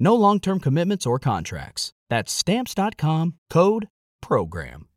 [0.00, 1.92] No long term commitments or contracts.
[2.08, 3.88] That's Stamps.com code
[4.22, 4.88] PROGRAM.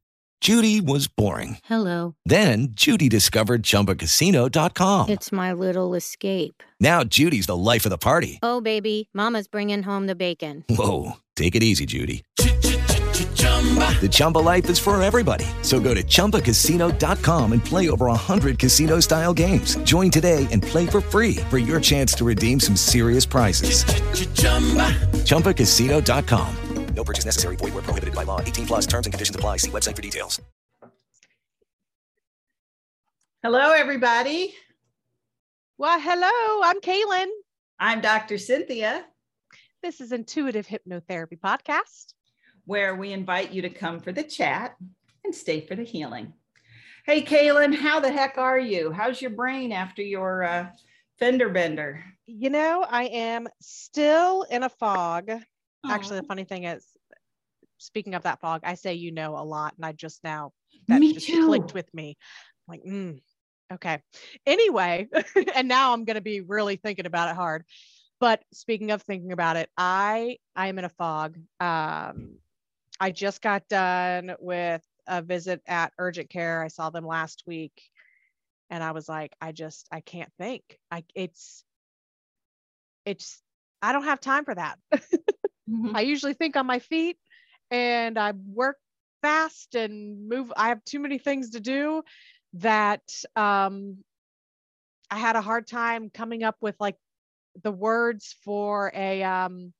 [0.42, 1.60] Judy was boring.
[1.64, 2.16] Hello.
[2.26, 5.08] Then Judy discovered ChumbaCasino.com.
[5.08, 6.62] It's my little escape.
[6.82, 8.40] Now Judy's the life of the party.
[8.44, 10.66] Oh, baby, Mama's bringing home the bacon.
[10.68, 12.24] Whoa, take it easy, Judy.
[14.02, 15.46] The Chumba life is for everybody.
[15.62, 19.76] So go to ChumbaCasino.com and play over 100 casino style games.
[19.86, 23.86] Join today and play for free for your chance to redeem some serious prizes.
[25.24, 26.56] ChumbaCasino.com.
[26.96, 27.56] No purchase necessary.
[27.56, 28.40] Void where prohibited by law.
[28.40, 29.58] 18 plus terms and conditions apply.
[29.58, 30.42] See website for details.
[33.42, 34.54] Hello, everybody.
[35.78, 37.28] Well, hello, I'm Kaylin.
[37.80, 38.38] I'm Dr.
[38.38, 39.04] Cynthia,
[39.82, 42.13] This is Intuitive Hypnotherapy Podcast.
[42.66, 44.76] Where we invite you to come for the chat
[45.24, 46.34] and stay for the healing.
[47.06, 48.92] Hey, Kaylin, how the heck are you?
[48.92, 50.68] How's your brain after your uh,
[51.20, 52.04] fender bender?
[52.26, 55.30] You know, I am still in a fog.
[55.86, 56.86] Actually, the funny thing is,
[57.78, 60.52] speaking of that fog, I say you know a lot, and I just now
[60.88, 61.46] that Me just too.
[61.48, 62.18] clicked with me.
[62.68, 63.20] I'm like, mm,
[63.74, 64.00] okay.
[64.46, 65.10] Anyway,
[65.56, 67.66] and now I'm going to be really thinking about it hard.
[68.22, 71.38] But speaking of thinking about it, I I am in a fog.
[71.60, 72.38] Um,
[73.00, 76.64] I just got done with a visit at urgent care.
[76.64, 77.82] I saw them last week,
[78.70, 80.80] and I was like, I just I can't think.
[80.92, 81.64] I it's
[83.06, 83.42] it's
[83.82, 84.80] I don't have time for that.
[85.70, 85.96] Mhm.
[85.96, 87.18] I usually think on my feet
[87.72, 88.78] and I work
[89.22, 90.52] fast and move.
[90.56, 92.04] I have too many things to do
[92.54, 93.02] that
[93.36, 94.04] um,
[95.10, 96.98] I had a hard time coming up with like
[97.62, 99.74] the words for a um,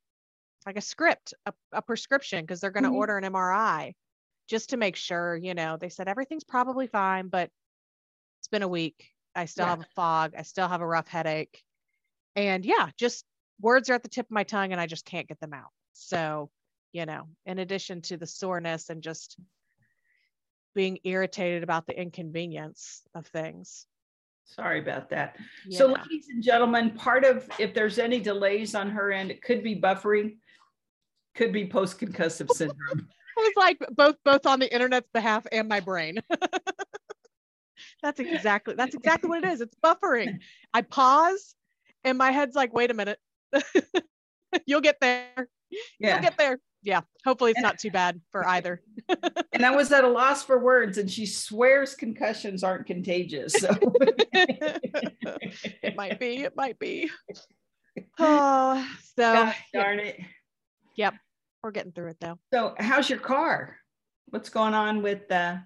[0.66, 2.96] like a script, a, a prescription, because they're going to Mhm.
[2.96, 3.96] order an MRI
[4.48, 7.50] just to make sure, you know, they said everything's probably fine, but
[8.40, 9.12] it's been a week.
[9.36, 9.70] I still Yeah.
[9.72, 10.34] have a fog.
[10.38, 11.64] I still have a rough headache.
[12.36, 13.26] And yeah, just
[13.62, 15.72] words are at the tip of my tongue and I just can't get them out.
[15.94, 16.52] So,
[16.92, 19.38] you know, in addition to the soreness and just
[20.76, 23.86] being irritated about the inconvenience of things.
[24.46, 25.38] Sorry about that.
[25.70, 29.64] So, ladies and gentlemen, part of if there's any delays on her end, it could
[29.64, 30.38] be buffering,
[31.36, 33.08] could be post concussive syndrome.
[33.38, 36.20] I was like both both on the internet's behalf and my brain.
[38.04, 39.62] that's exactly that's exactly what it is.
[39.62, 40.40] It's buffering.
[40.74, 41.56] I pause
[42.04, 43.20] and my head's like, wait a minute.
[44.68, 45.50] You'll get there.
[46.00, 46.14] Yeah.
[46.16, 46.60] You'll get there.
[46.84, 47.02] Yeah.
[47.26, 48.82] Hopefully it's And- not too bad for either.
[49.52, 53.54] and I was at a loss for words, and she swears concussions aren't contagious.
[53.54, 53.70] So,
[54.34, 56.44] it might be.
[56.44, 57.10] It might be.
[58.20, 60.20] Oh, so Gosh darn it.
[60.96, 61.16] Yep.
[61.62, 62.40] We're getting through it though.
[62.54, 63.78] So, how's your car?
[64.30, 65.62] What's going on with the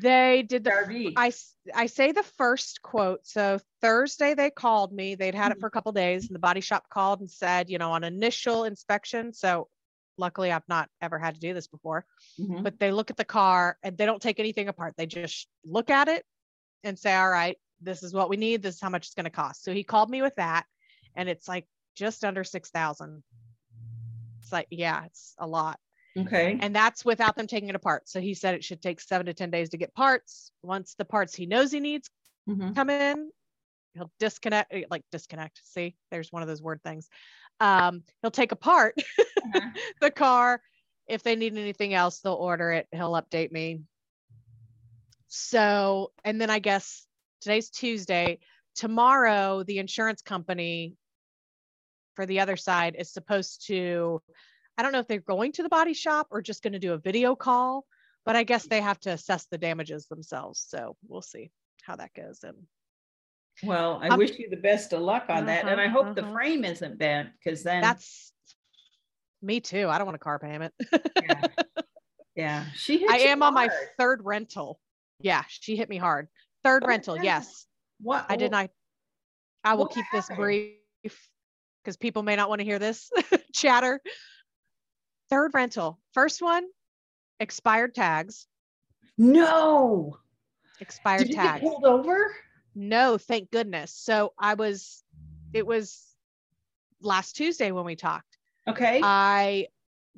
[0.00, 1.12] They did the RV?
[1.16, 1.32] I,
[1.74, 3.26] I say the first quote.
[3.26, 5.14] So Thursday they called me.
[5.14, 7.78] They'd had it for a couple days, and the body shop called and said, you
[7.78, 9.32] know, on initial inspection.
[9.32, 9.68] So
[10.16, 12.06] luckily, I've not ever had to do this before.
[12.38, 12.62] Mhm.
[12.62, 14.94] But they look at the car and they don't take anything apart.
[14.96, 16.24] They just look at it
[16.84, 18.62] and say, all right, this is what we need.
[18.62, 19.64] This is how much it's going to cost.
[19.64, 20.64] So he called me with that,
[21.16, 21.66] and it's like
[21.96, 23.22] just under six thousand.
[23.40, 23.41] It's
[24.52, 25.78] like, yeah, it's a lot
[26.18, 26.58] Okay.
[26.60, 28.08] and that's without them taking it apart.
[28.08, 30.52] So he said it should take seven to 10 days to get parts.
[30.62, 32.10] Once the parts he knows he needs
[32.48, 32.74] Mhm.
[32.74, 33.30] come in,
[33.94, 35.60] he'll disconnect, eh, like disconnect.
[35.64, 37.08] See, there's one of those word things.
[37.60, 39.70] Um, he'll take apart Uh-huh.
[40.00, 40.62] the car.
[41.06, 42.86] If they need anything else, they'll order it.
[42.92, 43.80] He'll update me.
[45.28, 47.06] So, and then I guess
[47.40, 48.38] today's Tuesday.
[48.74, 50.94] Tomorrow, the insurance company
[52.14, 54.22] for the other side is supposed to,
[54.78, 56.92] I don't know if they're going to the body shop or just going to do
[56.92, 57.84] a video call,
[58.24, 60.64] but I guess they have to assess the damages themselves.
[60.68, 61.50] So we'll see
[61.82, 62.40] how that goes.
[62.44, 62.56] And
[63.62, 65.66] Well, I Um, wish you the best of luck on that.
[65.66, 66.32] And I uh-huh, hope the uh-huh.
[66.32, 68.32] frame isn't bent because then that's
[69.42, 69.88] me too.
[69.88, 70.72] I don't want a car payment.
[71.22, 71.42] yeah.
[72.34, 72.96] Yeah, she.
[72.96, 73.88] hit I am on my hard.
[73.98, 74.80] third rental.
[75.20, 76.28] Yeah, she hit me hard.
[76.64, 77.66] Third Oh, rental, yes.
[78.00, 78.70] What I did not.
[79.64, 80.72] I will keep this brief
[81.82, 83.10] because people may not want to hear this
[83.52, 84.00] chatter.
[85.30, 85.98] Third rental.
[86.12, 86.64] First one,
[87.40, 88.46] expired tags.
[89.18, 90.18] No.
[90.80, 91.60] Expired Did tags.
[91.62, 92.34] pulled over?
[92.74, 93.92] No, thank goodness.
[93.94, 95.02] So I was,
[95.52, 96.02] it was
[97.00, 98.38] last Tuesday when we talked.
[98.68, 99.00] Okay.
[99.02, 99.68] I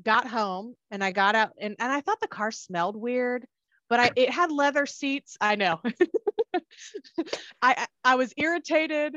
[0.03, 3.47] got home and I got out and, and I thought the car smelled weird,
[3.89, 5.37] but I it had leather seats.
[5.41, 5.81] I know.
[7.63, 9.17] I- I was irritated,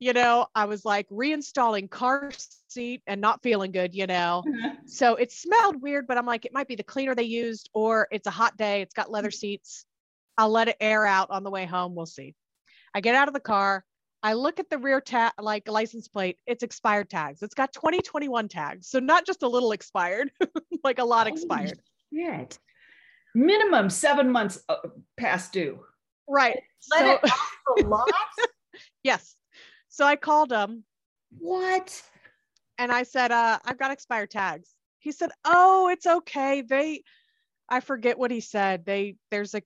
[0.00, 2.30] you know, I was like reinstalling car
[2.68, 4.44] seat and not feeling good, you know.
[4.86, 8.06] So it smelled weird, but I'm like, it might be the cleaner they used, or
[8.10, 9.84] it's a hot day, it's got leather seats.
[10.36, 11.94] I'll let it air out on the way home.
[11.94, 12.34] We'll see.
[12.94, 13.84] I get out of the car.
[14.22, 16.38] I look at the rear tag, like license plate.
[16.46, 17.42] It's expired tags.
[17.42, 18.88] It's got 2021 tags.
[18.88, 20.30] So not just a little expired,
[20.84, 21.78] like a lot Holy expired.
[22.12, 22.58] Shit.
[23.34, 24.76] Minimum seven months uh,
[25.16, 25.80] past due.
[26.28, 26.60] Right.
[26.90, 28.08] Let So it off the lot?
[29.02, 29.34] yes.
[29.88, 30.84] So I called him
[31.38, 32.02] What?
[32.78, 34.74] and I said, uh, I've got expired tags.
[34.98, 36.62] He said, Oh, it's okay.
[36.62, 37.02] They
[37.68, 38.84] I forget what he said.
[38.86, 39.62] They there's a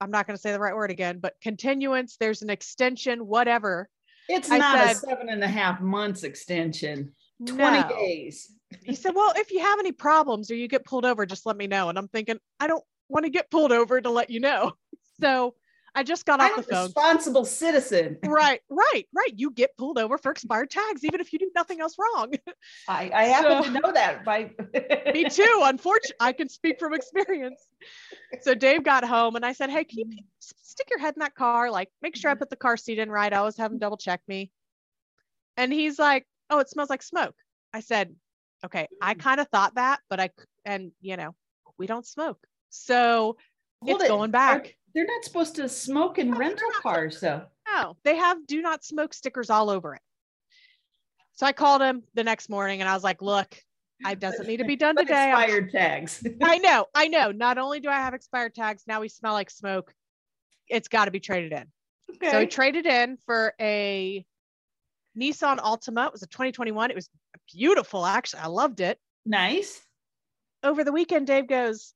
[0.00, 3.88] I'm not going to say the right word again, but continuance, there's an extension, whatever.
[4.28, 7.12] It's I not a seven and a half months extension.
[7.46, 7.88] 20 No.
[7.88, 8.50] days.
[8.84, 11.56] He said, Well, if you have any problems or you get pulled over, just let
[11.56, 11.88] me know.
[11.88, 14.72] And I'm thinking, I don't want to get pulled over to let you know.
[15.20, 15.54] So
[15.94, 16.84] I just got off I'm the a phone.
[16.84, 18.18] responsible citizen.
[18.24, 19.32] Right, right, right.
[19.36, 22.32] You get pulled over for expired tags, even if you do nothing else wrong.
[22.88, 24.50] I, I happen So- to know that by
[25.12, 25.60] Me too.
[25.64, 27.60] Unfortunately, I can speak from experience.
[28.42, 30.24] So Dave got home and I said, Hey, can you mm.
[30.40, 31.70] stick your head in that car?
[31.70, 32.40] Like, make sure I mm-hmm.
[32.40, 33.32] put the car seat in right.
[33.32, 34.50] I always have him double check me.
[35.56, 37.34] And he's like, Oh, it smells like smoke.
[37.74, 38.14] I said,
[38.64, 39.18] Okay, I mm.
[39.18, 40.30] kind of thought that, but I
[40.64, 41.34] and you know,
[41.78, 42.38] we don't smoke.
[42.68, 43.36] So
[43.82, 44.08] Hold it's it.
[44.08, 44.76] going back.
[44.94, 47.42] They're not supposed to smoke in No, rental cars, though.
[47.72, 50.02] No, they have do not smoke stickers all over it.
[51.32, 53.56] So I called him the next morning and I was like, look,
[54.04, 55.30] I doesn't need to be done today.
[55.30, 56.26] Expired tags.
[56.42, 57.32] I know, I know.
[57.32, 59.92] Not only do I have expired tags, now we smell like smoke.
[60.68, 61.66] It's got to be traded in.
[62.16, 62.30] Okay.
[62.30, 64.24] So we traded in for a
[65.18, 66.06] Nissan Altima.
[66.06, 66.90] It was a 2021.
[66.90, 67.08] It was
[67.52, 68.40] beautiful, actually.
[68.40, 68.98] I loved it.
[69.24, 69.80] nice.
[70.62, 71.94] Over the weekend, Dave goes,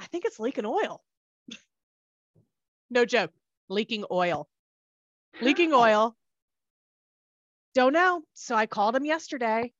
[0.00, 1.02] I think it's leaking oil.
[2.94, 3.32] No joke,
[3.68, 4.48] leaking oil.
[5.42, 6.16] Leaking oil.
[7.74, 8.22] Don't know.
[8.34, 9.72] So I called him yesterday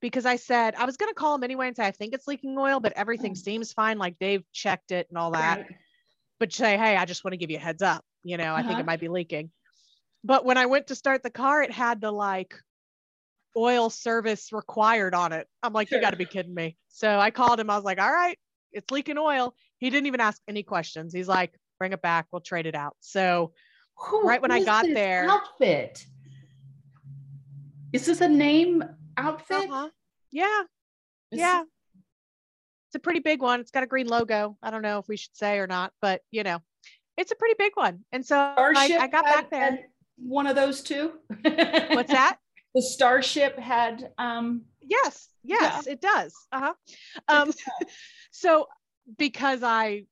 [0.00, 2.26] because I said I was going to call him anyway and say, I think it's
[2.26, 3.34] leaking oil, but everything Oh.
[3.34, 3.98] seems fine.
[3.98, 5.58] Like they've checked it and all that.
[5.58, 5.66] Right.
[6.40, 8.04] but say, hey, I just want to give you a heads up.
[8.24, 8.80] You know, I think Uh-huh.
[8.80, 9.50] it might be leaking.
[10.24, 12.54] But when I went to start the car, it had the like
[13.56, 15.46] oil service required on it.
[15.62, 16.76] I'm like, you got to be kidding me.
[16.88, 17.68] So I called him.
[17.70, 18.38] I was like, all right,
[18.72, 19.54] it's leaking oil.
[19.76, 21.12] He didn't even ask any questions.
[21.12, 21.52] He's like,
[21.82, 22.26] bring it back.
[22.30, 22.94] We'll trade it out.
[23.00, 23.52] So
[23.96, 26.06] Who Right when I got this there- Outfit.
[27.92, 28.84] Is this a name
[29.16, 29.68] outfit?
[29.68, 29.88] uh-huh.
[30.30, 30.62] yeah,
[31.32, 31.62] Is- yeah.
[32.86, 33.58] It's a pretty big one.
[33.58, 34.56] It's got a green logo.
[34.62, 36.60] I don't know if we should say or not, but you know,
[37.16, 38.04] it's a pretty big one.
[38.12, 39.80] And so I, I got back there.
[40.18, 41.12] One of those two.
[41.42, 42.36] What's that?
[42.76, 46.34] The Starship had um Yes, yes, it does.
[46.52, 46.74] Uh-huh.
[47.28, 47.52] Um,
[48.30, 48.66] so
[49.18, 50.04] because I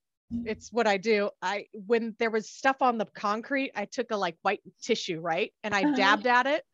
[0.44, 4.16] it's what I do, I when there was stuff on the concrete, I took a
[4.16, 5.52] like white tissue, right?
[5.62, 5.94] And I Uh-huh.
[5.96, 6.64] dabbed at it.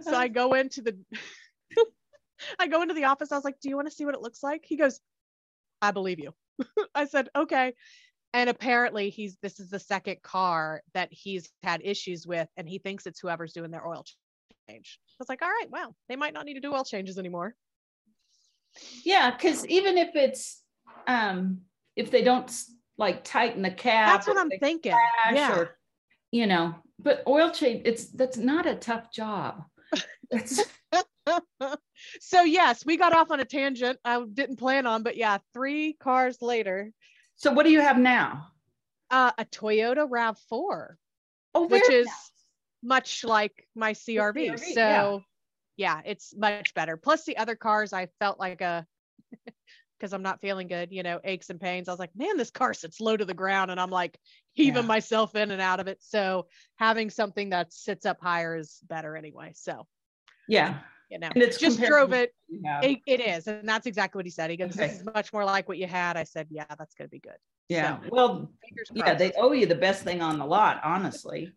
[0.00, 0.98] So I go into the
[2.58, 3.32] I go into the office.
[3.32, 5.00] I was like, "Do you want to see what it looks like?" He goes,
[5.82, 6.34] "I believe you."
[6.94, 7.74] I said, "Okay."
[8.32, 12.78] And apparently he's this is the second car that he's had issues with and he
[12.78, 14.04] thinks it's whoever's doing their oil
[14.68, 15.00] change.
[15.10, 17.56] I was like, "All right, well, they might not need to do oil changes anymore."
[19.04, 20.64] yeah, because even if it's
[21.06, 21.62] um
[21.96, 22.50] if they don't
[23.00, 24.94] like tighten the cap, That's what I'm thinking.
[25.32, 25.56] Yeah.
[25.58, 25.76] or
[26.30, 29.64] you know, but oil change it's that's not a tough job.
[32.20, 33.98] So yes, we got off on a tangent.
[34.04, 36.90] I didn't plan on, but yeah, three cars later,
[37.36, 38.48] so what do you have now?
[39.10, 40.94] uh, a Toyota Rav4,
[41.54, 42.08] Oh, which is
[42.82, 44.52] much like my CRV.
[44.52, 45.22] CRV, so
[45.76, 45.96] yeah.
[45.96, 46.10] yeah.
[46.10, 46.96] it's much better.
[46.96, 48.86] Plus the other cars, I felt like a
[50.00, 51.88] because I'm not feeling good, you know, aches and pains.
[51.88, 54.18] I was like, man, this car sits low to the ground, and I'm like
[54.54, 54.88] heaving Yeah.
[54.88, 55.98] myself in and out of it.
[56.00, 59.52] So having something that sits up higher is better anyway.
[59.54, 59.86] So
[60.48, 60.78] yeah.
[61.10, 62.32] you know, And it's just drove it.
[62.48, 62.84] to what you have.
[62.84, 64.50] It, it is, and that's exactly what he said.
[64.50, 64.86] He goes, Okay.
[64.88, 67.20] "This is much more like what you had." I said, "Yeah, that's going to be
[67.20, 67.36] good."
[67.68, 68.00] yeah.
[68.02, 68.50] so- Well,
[68.94, 71.52] yeah, they owe you the best thing on the lot, honestly.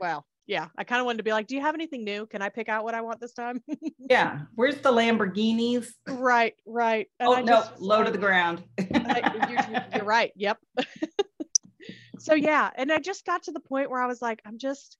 [0.00, 0.68] well, yeah.
[0.76, 2.26] I kind of wanted to be like, do you have anything new?
[2.26, 3.62] Can I pick out what I want this time?
[4.10, 4.40] Yeah.
[4.54, 5.88] Where's the Lamborghinis?
[6.06, 7.08] right, right.
[7.18, 8.62] And Oh I no, just low to the ground.
[8.78, 10.30] I- you're, you're- right.
[10.36, 10.58] Yep.
[12.18, 14.98] so yeah, and I just got to the point where I was like, I'm just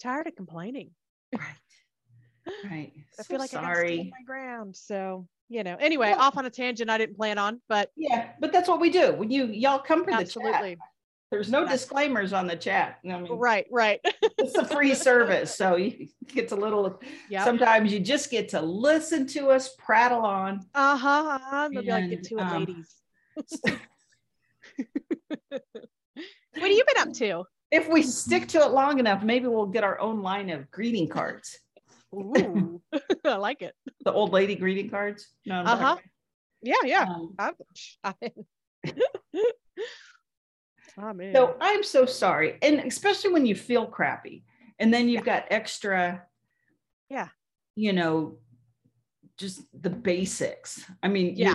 [0.00, 0.90] tired of complaining.
[1.38, 1.42] right.
[2.64, 2.92] Right.
[3.18, 3.94] I So feel like I sorry.
[3.94, 4.74] stand my ground.
[4.76, 5.76] So you know.
[5.78, 8.90] Anyway, off on a tangent I didn't plan on, but Yeah, but that's what we
[8.90, 9.12] do.
[9.12, 10.76] When you y'all come for the chat.
[11.30, 12.98] There's no disclaimers on the chat.
[13.04, 14.00] I mean, right, right.
[14.38, 17.00] it's a free service, so you it's a little.
[17.28, 17.44] yeah.
[17.44, 20.60] Sometimes you just get to listen to us prattle on.
[20.74, 21.08] Uh huh.
[21.34, 21.68] Uh-huh.
[21.72, 22.94] They'll be like, get to it, um, ladies.
[24.78, 25.62] what
[26.56, 27.44] have you been up to?
[27.70, 31.08] If we stick to it long enough, maybe we'll get our own line of greeting
[31.08, 31.58] cards.
[32.14, 32.80] Ooh,
[33.24, 33.74] I like it.
[34.04, 35.28] The old lady greeting cards.
[35.44, 35.74] No, Uh-huh.
[35.76, 36.00] about-
[36.62, 37.02] Yeah, yeah.
[37.02, 37.36] um,
[40.98, 41.26] I'm, I'm in.
[41.26, 41.34] I'm in.
[41.34, 42.58] So I'm so sorry.
[42.62, 44.44] And especially when you feel crappy
[44.78, 46.22] and then you've got extra,
[47.08, 47.28] Yeah.
[47.76, 48.38] you know,
[49.36, 50.84] just the basics.
[51.02, 51.54] I mean, Yeah.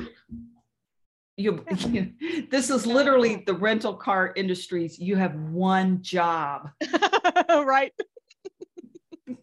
[1.35, 2.13] You, you,
[2.51, 4.99] this is literally the rental car industries.
[4.99, 6.69] You have one job.
[7.49, 7.91] right.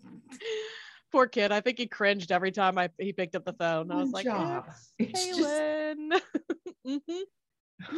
[1.13, 1.51] Poor kid.
[1.51, 3.91] I think he cringed every time I he picked up the phone.
[3.91, 4.67] I was One like, job.
[5.01, 6.21] it's It's just- Kaylin.
[6.87, 7.97] Mm-hmm.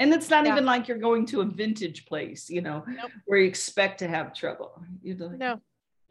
[0.00, 0.52] And it's not Yeah.
[0.52, 3.10] even like you're going to a vintage place, you know, Nope.
[3.26, 4.82] where you expect to have trouble.
[5.02, 5.60] You're like, No,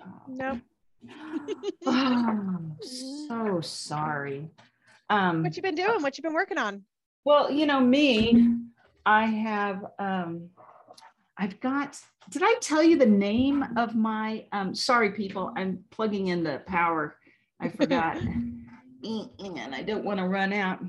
[0.02, 0.62] "Oh." no.
[1.86, 4.50] Oh, so sorry.
[5.10, 6.02] Um, What you been doing?
[6.02, 6.84] What you been working on?
[7.26, 8.48] Well, you know me,
[9.06, 10.50] I have um
[11.38, 12.00] I've got
[12.30, 16.60] did I tell you the name of my um sorry people, I'm plugging in the
[16.66, 17.18] power.
[17.60, 18.18] I forgot.
[19.04, 20.80] and I don't want to run out.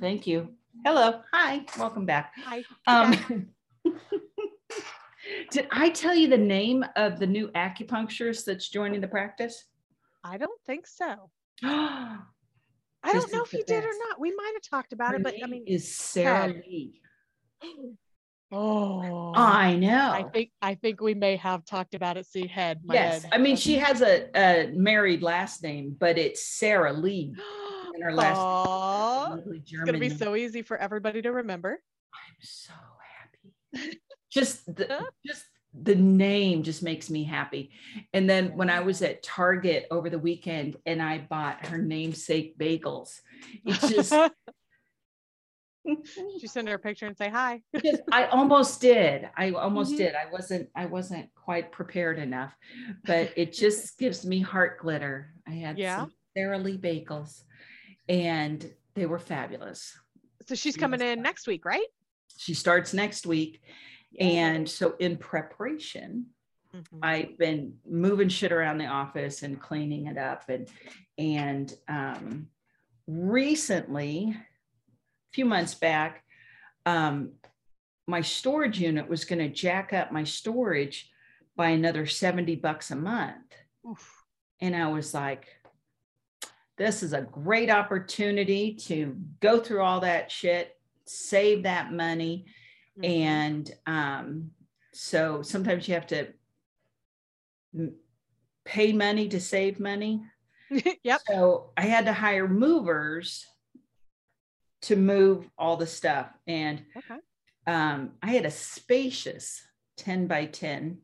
[0.00, 0.48] Thank you.
[0.84, 1.22] Hello.
[1.32, 1.64] Hi.
[1.78, 2.34] Welcome back.
[2.44, 2.62] Hi.
[2.86, 3.48] Um
[5.50, 9.64] Did I tell you the name of the new acupuncturist that's joining the practice?
[10.22, 11.30] I don't think so.
[11.62, 12.18] I
[13.02, 14.20] don't know if you the did or not.
[14.20, 16.48] We might have talked about it, but I mean, is Sarah.
[16.48, 17.00] Lee.
[18.52, 20.10] oh, I know.
[20.12, 22.26] I think I think we may have talked about it.
[22.26, 22.80] See, head.
[22.84, 23.32] My Yes, head.
[23.32, 27.34] I mean she has a, a married last name, but it's Sarah Lee.
[27.94, 31.80] And her last it's gonna be so easy for everybody to remember.
[32.12, 32.72] I'm so
[33.72, 34.00] happy.
[34.30, 34.88] Just the
[35.26, 37.70] just the name just makes me happy.
[38.12, 42.56] And then when I was at Target over the weekend and I bought her namesake
[42.58, 43.20] bagels,
[43.64, 44.12] it's just,
[45.84, 47.60] you send her a picture and say hi.
[48.12, 49.28] I almost did.
[49.36, 49.98] I almost Mhm.
[49.98, 50.14] did.
[50.14, 52.56] I wasn't I wasn't quite prepared enough,
[53.04, 55.32] but it just gives me heart glitter.
[55.46, 55.98] I had Yeah.
[55.98, 57.42] some Sara Lee bagels
[58.08, 59.96] and they were fabulous.
[60.46, 61.86] So she's coming in next week, right?
[62.36, 63.62] She starts next week.
[64.20, 66.26] And so in preparation,
[66.74, 66.98] Mhm.
[67.02, 70.68] I've been moving shit around the office and cleaning it up and
[71.16, 72.48] and um
[73.06, 76.24] recently a few months back
[76.84, 77.34] um
[78.08, 81.10] my storage unit was going to jack up my storage
[81.54, 83.54] by another 70 bucks a month
[83.88, 84.24] Oof.
[84.60, 85.46] and I was like
[86.76, 90.76] this is a great opportunity to go through all that shit
[91.06, 92.46] save that money
[92.98, 93.04] Mhm.
[93.04, 94.50] and um,
[94.92, 96.28] so sometimes you have to
[97.74, 97.96] m-
[98.64, 100.22] pay money to save money.
[101.02, 101.20] yep.
[101.26, 103.44] So I had to hire movers
[104.82, 106.28] to move all the stuff.
[106.46, 107.18] And Okay.
[107.66, 109.60] um, I had a spacious
[109.96, 110.98] 10 by 10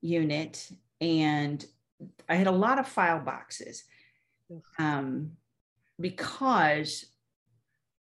[0.00, 0.68] unit
[1.00, 1.64] and
[2.28, 3.84] I had a lot of file boxes.
[4.78, 5.32] Um,
[6.00, 7.06] because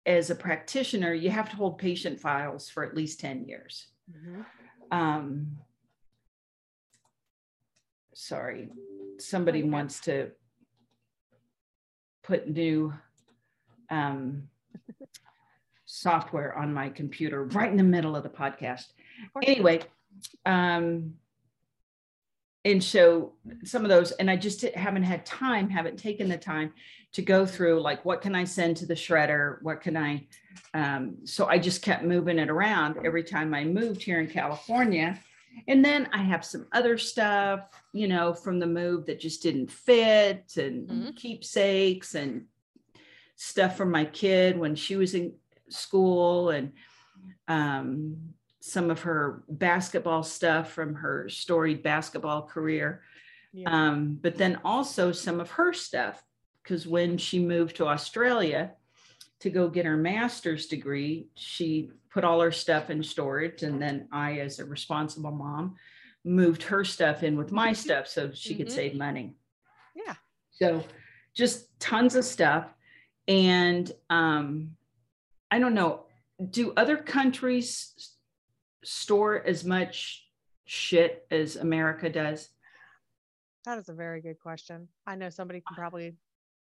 [0.07, 3.89] as a practitioner, you have to hold patient files for at least 10 years.
[4.11, 4.45] Mhm.
[4.91, 5.59] Um,
[8.15, 8.71] sorry,
[9.19, 9.71] somebody Okay.
[9.71, 10.33] wants to
[12.23, 12.93] put new
[13.91, 14.49] um,
[15.85, 18.93] software on my computer right in the middle of the podcast.
[19.43, 19.81] Anyway,
[20.47, 21.15] um,
[22.65, 23.33] and so
[23.65, 26.73] some of those, and I just haven't had time, haven't taken the time
[27.13, 29.63] to go through like what can I send to the shredder?
[29.63, 30.27] What can I?
[30.75, 35.19] Um, so I just kept moving it around every time I moved here in California.
[35.67, 37.61] And then I have some other stuff,
[37.93, 41.17] you know, from the move that just didn't fit and Mhm.
[41.17, 42.47] keepsakes and
[43.35, 45.35] stuff from my kid when she was in
[45.69, 46.73] school and
[47.49, 53.03] um, some of her basketball stuff from her storied basketball career.
[53.53, 53.69] Yeah.
[53.71, 56.23] Um, but then also some of her stuff,
[56.63, 58.73] because when she moved to Australia
[59.41, 63.63] to go get her master's degree, she put all her stuff in storage.
[63.63, 65.77] And then I, as a responsible mom,
[66.23, 68.73] moved her stuff in with my stuff so she could Mhm.
[68.73, 69.37] save money.
[69.95, 70.17] Yeah.
[70.51, 70.85] So
[71.35, 72.75] just tons of stuff.
[73.27, 74.77] And um,
[75.51, 76.05] I don't know,
[76.51, 78.19] do other countries
[78.85, 80.27] store as much
[80.65, 82.49] shit as America does?
[83.65, 84.89] That is a very good question.
[85.07, 86.15] I know somebody can probably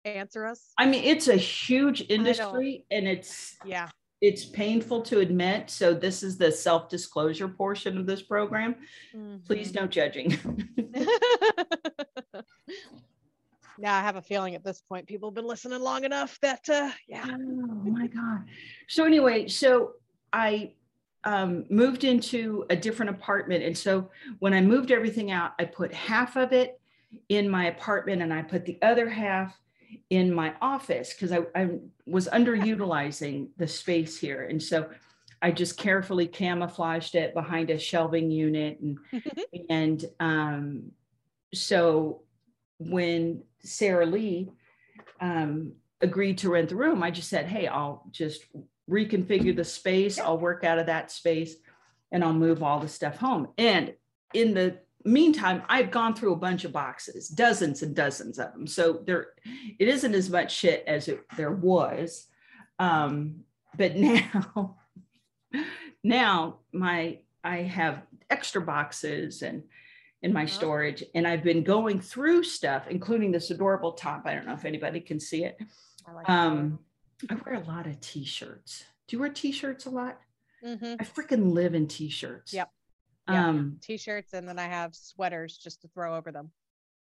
[0.05, 0.71] answer us.
[0.77, 3.89] I mean, it's a huge industry and it's Yeah.
[4.21, 5.69] it's painful to admit.
[5.69, 8.75] So this is the self-disclosure portion of this program.
[9.45, 9.75] Please Mhm.
[9.75, 10.31] no judging.
[13.77, 16.67] yeah, I have a feeling at this point people have been listening long enough that
[16.69, 17.25] uh yeah.
[17.29, 18.45] Oh my God.
[18.89, 19.93] So anyway, so
[20.33, 20.73] I
[21.23, 23.63] um, moved into a different apartment.
[23.63, 24.09] And so
[24.39, 26.79] when I moved everything out, I put half of it
[27.29, 29.59] in my apartment and I put the other half
[30.09, 34.43] in my office because I, I was underutilizing the space here.
[34.43, 34.89] And so
[35.41, 38.99] I just carefully camouflaged it behind a shelving unit and
[39.69, 40.91] and um,
[41.53, 42.21] so
[42.77, 44.51] when Sarah Lee
[45.21, 48.43] um, agreed to rent the room, I just said, hey, I'll just
[48.89, 50.19] reconfigure the space.
[50.19, 51.55] I'll work out of that space
[52.11, 53.49] and I'll move all the stuff home.
[53.57, 53.93] And
[54.33, 58.67] in the meantime, I've gone through a bunch of boxes, dozens and dozens of them.
[58.67, 59.27] So there,
[59.77, 62.27] it isn't as much shit as it, there was.
[62.79, 63.41] Um,
[63.77, 64.77] but now,
[66.03, 69.63] now my, I have extra boxes and
[70.21, 70.51] in my Uh-huh.
[70.51, 74.23] storage and I've been going through stuff, including this adorable top.
[74.25, 75.57] I don't know if anybody can see it.
[76.13, 76.79] Like Um,
[77.29, 78.85] I wear a lot of t-shirts.
[79.07, 80.19] Do you wear t-shirts a lot?
[80.63, 80.97] Mhm.
[80.99, 82.53] I freaking live in t-shirts.
[82.53, 82.71] Yep.
[83.27, 83.47] Yeah.
[83.47, 86.51] Um, T-shirts and then I have sweaters just to throw over them.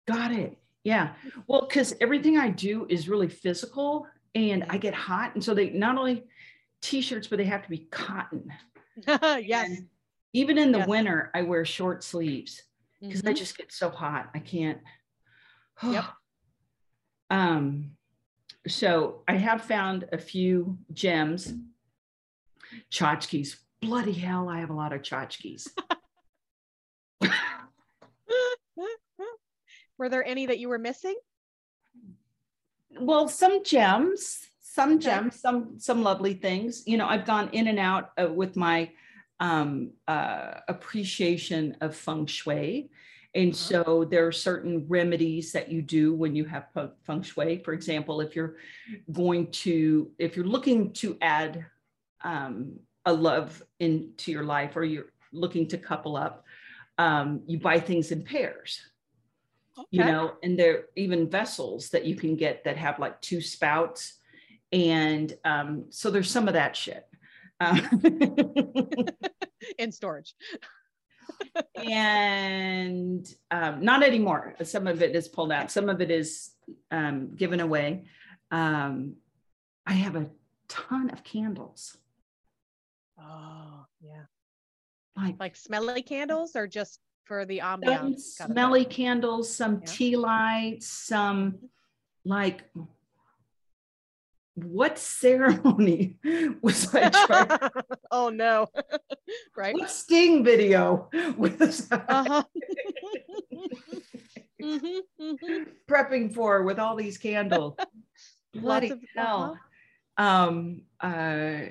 [0.07, 0.59] got it.
[0.85, 1.15] Yeah.
[1.47, 5.35] Well, because everything I do is really physical and I get hot.
[5.35, 6.25] And so they not only
[6.81, 8.53] t-shirts, but they have to be cotton.
[9.07, 9.69] yes.
[9.69, 9.89] And
[10.33, 10.89] even in the Yes.
[10.89, 12.63] winter, I wear short sleeves
[13.01, 13.37] because I Mhm.
[13.37, 14.31] just get so hot.
[14.35, 14.81] I can't.
[15.83, 16.05] Yep.
[17.31, 17.97] Um,
[18.67, 21.53] so I have found a few gems,
[22.91, 23.57] tchotchkes.
[23.81, 25.69] Bloody hell, I have a lot of tchotchkes.
[29.99, 31.15] Were there any that you were missing?
[33.01, 35.01] well, some gems, some Okay.
[35.05, 36.83] gems, some some lovely things.
[36.87, 38.91] You know, I've gone in and out uh, with my
[39.41, 42.91] um, uh, appreciation of feng shui.
[43.35, 46.67] And so there are certain remedies that you do when you have
[47.07, 47.63] feng shui.
[47.65, 48.57] For example, if you're
[49.11, 51.65] going to, if you're looking to add
[52.23, 56.45] um, a love into your life or you're looking to couple up,
[56.99, 58.83] um, you buy things in pairs
[59.79, 59.87] Okay.
[59.91, 63.41] you know, and there are even vessels that you can get that have like two
[63.41, 64.19] spouts.
[64.71, 67.07] And um, so there's some of that shit.
[67.63, 67.81] Um,
[69.79, 70.35] in storage.
[71.77, 74.55] And um, not anymore.
[74.63, 76.51] Some of it is pulled out, some of it is
[76.91, 78.05] um, given away.
[78.51, 79.15] Um,
[79.87, 80.31] I have a
[80.69, 81.97] ton of candles,
[83.21, 84.25] Oh, yeah.
[85.17, 87.85] like, Like smelly candles or just for the ambiance?
[87.87, 88.47] kind of thing?
[88.53, 89.87] smelly candles, some Yeah.
[89.87, 91.59] tea lights, some
[92.25, 92.65] like
[94.55, 96.17] what ceremony
[96.63, 97.71] was I trying?
[98.11, 98.67] oh no.
[99.57, 99.75] right.
[99.75, 102.43] what sting video was I Uh-huh.
[104.63, 105.67] Mhm, mhm.
[105.91, 107.75] prepping for with all these candles?
[108.55, 109.59] Bloody of- hell.
[110.17, 111.63] Um, uh,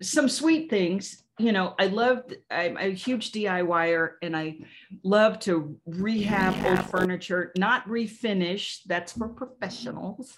[0.00, 1.22] some sweet things.
[1.40, 4.58] You know, I love, I'm a huge DIYer and I
[5.02, 8.80] love to rehab old furniture, not refinish.
[8.84, 10.34] That's for professionals.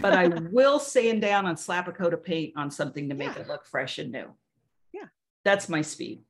[0.00, 3.34] But I will sand down and slap a coat of paint on something to make
[3.34, 3.42] Yeah.
[3.42, 4.28] it look fresh and new.
[4.94, 5.08] Yeah.
[5.44, 6.22] That's my speed.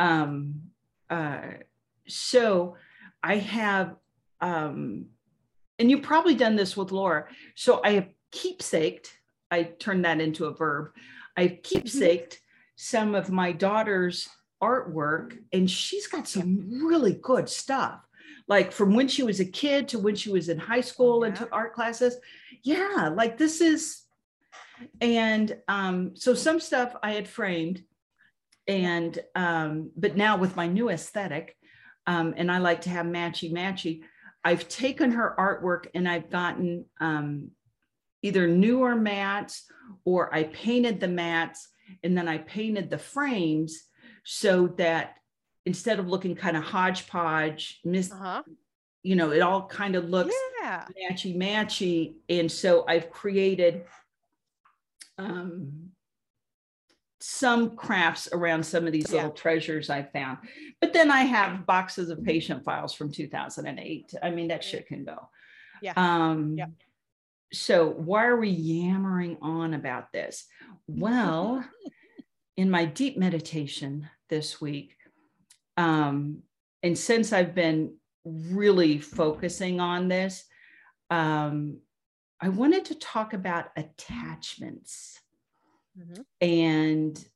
[0.00, 0.62] Um,
[1.08, 1.42] uh,
[2.08, 2.74] so
[3.22, 3.94] I have,
[4.40, 5.06] um,
[5.78, 7.26] and you've probably done this with Laura.
[7.54, 9.16] So I have keepsaked,
[9.52, 10.88] I turned that into a verb.
[11.36, 12.40] I've keepsaked
[12.76, 14.28] some of my daughter's
[14.62, 18.00] artwork, and she's got some really good stuff.
[18.48, 21.34] Like from when she was a kid to when she was in high school and
[21.34, 21.40] yeah.
[21.40, 22.16] took art classes.
[22.62, 24.02] Yeah, like this is,
[25.00, 27.82] and um, so some stuff I had framed,
[28.66, 31.56] and um, but now with my new aesthetic,
[32.06, 34.02] um, and I like to have matchy matchy.
[34.44, 37.50] I've taken her artwork and I've gotten um,
[38.22, 39.64] either newer mats
[40.04, 41.68] or I painted the mats
[42.02, 43.84] and then I painted the frames
[44.24, 45.16] so that
[45.66, 48.42] instead of looking kind of hodgepodge, mis- Uh-huh.
[49.02, 50.86] you know, it all kind of looks Yeah.
[51.10, 52.14] matchy matchy.
[52.28, 53.84] And so I've created
[55.18, 55.90] um,
[57.20, 59.16] some crafts around some of these Yeah.
[59.22, 60.38] little treasures I found.
[60.80, 64.14] But then I have boxes of patient files from 2008.
[64.22, 65.28] I mean, that shit can go.
[65.80, 65.92] Yeah.
[65.96, 66.70] Um, Yep.
[67.52, 70.46] So why are we yammering on about this?
[70.86, 71.64] Well,
[72.56, 74.96] in my deep meditation this week,
[75.76, 76.42] um,
[76.82, 80.44] and since I've been really focusing on this,
[81.10, 81.78] um,
[82.40, 85.20] I wanted to talk about attachments
[85.96, 86.24] Mhm.
[86.40, 87.28] and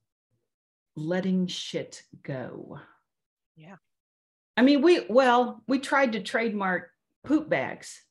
[0.96, 2.80] letting shit go.
[3.54, 3.76] Yeah.
[4.56, 6.90] I mean, we, well, we tried to trademark
[7.22, 8.02] poop bags.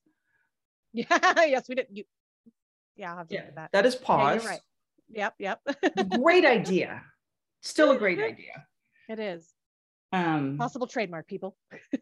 [0.95, 1.05] Yeah.
[1.45, 1.87] yes, we did.
[1.91, 2.03] You.
[2.95, 3.71] Yeah, I'll have to Yeah, that.
[3.73, 4.43] that is Yeah, pause.
[4.43, 4.61] you're right.
[5.09, 5.33] Yep.
[5.39, 5.61] Yep.
[6.23, 7.01] Great idea.
[7.61, 8.65] Still a great idea.
[9.09, 9.53] it is
[10.13, 11.57] Um, possible trademark people.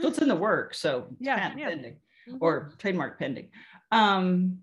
[0.00, 1.68] so it's in the work, so Yeah, yeah.
[1.68, 1.96] pending
[2.28, 2.38] Mhm.
[2.40, 3.50] or trademark pending.
[3.90, 4.60] Um,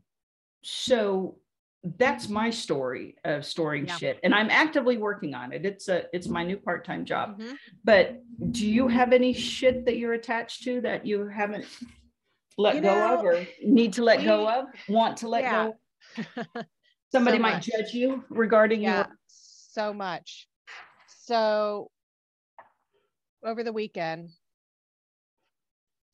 [0.63, 1.37] so
[1.83, 3.95] that's my story of storing Yeah.
[3.97, 5.65] shit, and I'm actively working on it.
[5.65, 7.39] It's a it's my new part time job.
[7.39, 7.57] Mhm.
[7.83, 8.21] But
[8.51, 11.65] do you have any shit that you're attached to that you haven't
[12.57, 14.65] let You go of or need to let go of?
[14.87, 15.71] Want to let Yeah.
[16.15, 16.23] go?
[17.11, 17.69] Somebody So might much.
[17.71, 20.47] judge you regarding yeah, your so much.
[21.07, 21.91] So
[23.43, 24.29] over the weekend,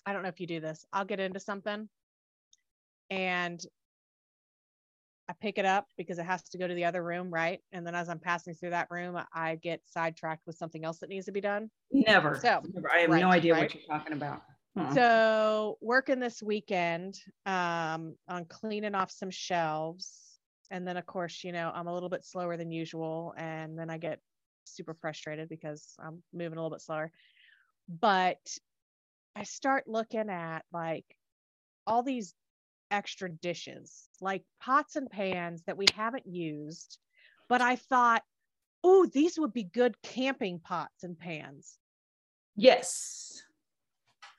[0.05, 0.85] I don't know if you do this.
[0.93, 1.89] I'll get into something
[3.09, 3.63] and
[5.29, 7.59] I pick it up because it has to go to the other room, right?
[7.73, 11.09] And then as I'm passing through that room, I get sidetracked with something else that
[11.09, 11.69] needs to be done.
[11.91, 12.39] never.
[12.41, 12.89] So, never.
[12.89, 13.63] I have right, no idea right.
[13.63, 14.43] what you're talking about.
[14.77, 14.93] Uh-uh.
[14.93, 21.51] So working this weekend um, on cleaning off some shelves, and then of course, you
[21.51, 24.19] know, I'm a little bit slower than usual, and then I get
[24.65, 27.11] super frustrated because I'm moving a little bit slower.
[27.87, 28.39] But
[29.35, 31.05] I start looking at like
[31.85, 32.33] all these
[32.91, 36.97] extra dishes, like pots and pans that we haven't used,
[37.47, 38.23] but I thought,
[38.83, 41.77] oh, these would be good camping pots and pans.
[42.55, 43.43] yes.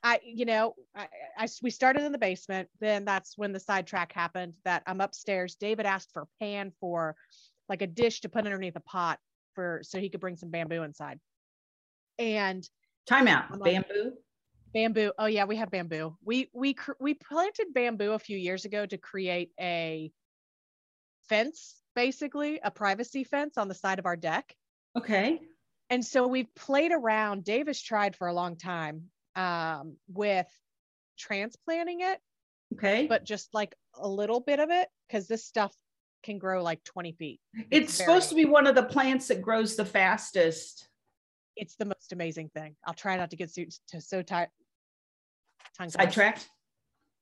[0.03, 2.69] I, you know, I, I, we started in the basement.
[2.81, 4.55] Then that's when the sidetrack happened.
[4.65, 5.57] That I'm upstairs.
[5.57, 7.17] David asked for a pan for,
[7.69, 9.19] like a dish to put underneath a pot
[9.55, 11.19] for, so he could bring some bamboo inside.
[12.19, 12.69] And
[13.07, 13.59] Time out.
[13.59, 14.13] Like- Bamboo.
[14.73, 15.13] bamboo.
[15.19, 16.17] Oh yeah, we have bamboo.
[16.25, 20.13] We we cr- we planted bamboo a few years ago to create a
[21.29, 24.55] fence, basically a privacy fence on the side of our deck.
[24.97, 25.41] Okay.
[25.91, 29.05] and so we've played around Dave's tried for a long time
[29.38, 30.48] um, with
[31.16, 32.18] transplanting it
[32.74, 33.07] Okay.
[33.07, 35.74] but just like a little bit of it because this stuff
[36.22, 39.40] can grow like 20 feet it's very- supposed to be one of the plants that
[39.40, 40.88] grows the fastest.
[41.57, 44.51] it's the most amazing thing i'll try not to get so, to so tired
[45.88, 46.48] Sidetracked.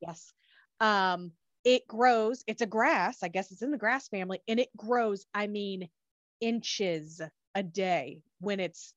[0.00, 0.32] yes
[0.80, 1.30] um
[1.64, 5.24] it grows it's a grass i guess it's in the grass family and it grows
[5.34, 5.88] i mean
[6.40, 7.20] inches
[7.54, 8.94] a day when it's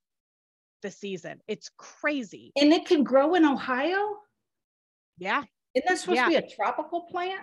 [0.82, 4.18] the season it's crazy And it can grow in Ohio.
[5.18, 5.44] yeah
[5.76, 6.26] Isn't that supposed Yeah.
[6.26, 7.42] to be a tropical plant?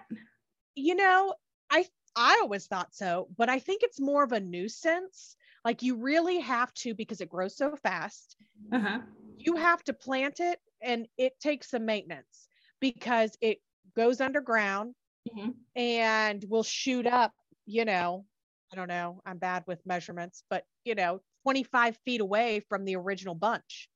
[0.74, 1.34] you know
[1.70, 1.84] i
[2.16, 6.38] i always thought so but i think it's more of a nuisance like you really
[6.40, 8.36] have to because it grows so fast
[8.72, 9.00] Uh-huh.
[9.38, 12.48] you have to plant it and it takes some maintenance
[12.80, 13.58] because it
[13.96, 14.94] goes underground
[15.34, 15.54] Mhm.
[15.76, 17.32] and will shoot up
[17.64, 18.26] you know
[18.72, 22.96] i don't know i'm bad with measurements but you know 25 feet away from the
[22.96, 23.88] original bunch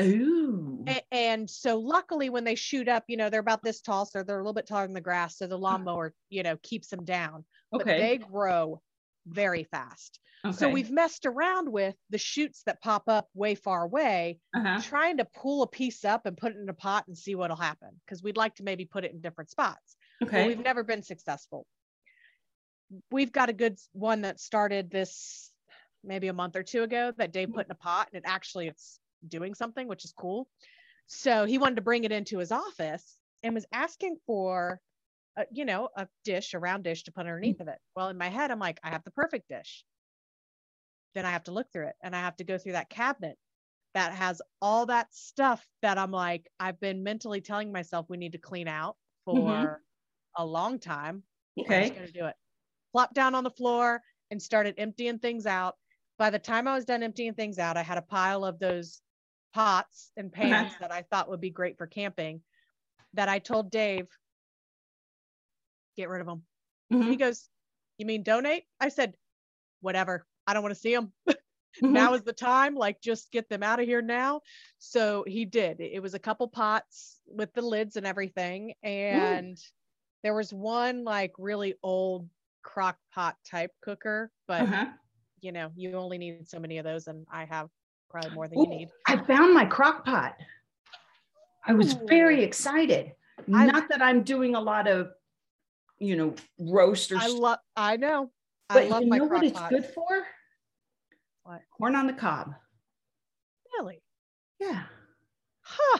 [0.00, 0.84] Ooh.
[1.12, 4.38] And so luckily when they shoot up you know they're about this tall so they're
[4.38, 7.44] a little bit taller than the grass so the lawnmower you know keeps them down
[7.70, 7.98] but Okay.
[7.98, 8.80] they grow
[9.26, 10.18] very fast.
[10.44, 10.56] Okay.
[10.56, 14.80] So we've messed around with the shoots that pop up way far away, uh-huh.
[14.82, 17.56] trying to pull a piece up and put it in a pot and see what'll
[17.56, 19.96] happen because we'd like to maybe put it in different spots.
[20.22, 20.30] Okay.
[20.30, 20.46] But Okay.
[20.48, 21.66] we've never been successful.
[23.10, 25.49] We've got a good one that started this
[26.04, 27.56] maybe a month or two ago that Dave mm-hmm.
[27.56, 30.48] put in a pot and it actually it's doing something, which is cool.
[31.06, 34.80] So he wanted to bring it into his office and was asking for
[35.36, 37.62] a, you know, a dish, a round dish to put underneath mm.
[37.62, 37.78] of it.
[37.96, 39.84] Well, in my head, I'm like, I have the perfect dish.
[41.14, 43.36] Then I have to look through it and I have to go through that cabinet
[43.94, 48.32] that has all that stuff that I'm like, I've been mentally telling myself we need
[48.32, 48.96] to clean out
[49.28, 49.40] mm-hmm.
[49.40, 49.76] for Mhm.
[50.36, 51.24] a long time.
[51.58, 51.90] I'm just Okay.
[51.90, 52.36] going to do it.
[52.92, 55.76] Plopped down on the floor and started emptying things out.
[56.20, 59.00] By the time I was done emptying things out, I had a pile of those
[59.54, 62.42] pots and pans that I thought would be great for camping
[63.14, 64.06] that I told Dave,
[65.96, 66.46] get rid of them.
[66.90, 67.18] He Mhm.
[67.20, 67.48] goes,
[67.96, 68.66] You mean donate?
[68.80, 69.16] I said,
[69.80, 70.26] Whatever.
[70.46, 71.14] I don't want to see them.
[71.80, 71.94] Mhm.
[71.94, 72.74] Now is the time.
[72.74, 74.42] Like, just get them out of here now.
[74.78, 75.80] So he did.
[75.80, 78.74] It was a couple pots with the lids and everything.
[78.82, 79.56] And
[80.22, 82.28] there was one like really old
[82.62, 84.86] crock pot type cooker, but Uh-huh.
[85.40, 87.68] You know, you only need so many of those, and I have
[88.10, 88.88] probably more than Ooh, you need.
[89.06, 90.36] I found my crock pot.
[91.66, 93.12] I was very excited.
[93.54, 95.10] I- Not that I'm doing a lot of,
[95.98, 97.58] you know, roast or I love.
[97.76, 98.30] I know.
[98.68, 99.70] I but love you know what it's pot.
[99.70, 100.26] good for?
[101.44, 101.60] What?
[101.76, 102.54] Corn on the cob.
[103.78, 104.02] Really?
[104.58, 104.84] Yeah.
[105.62, 105.98] Huh?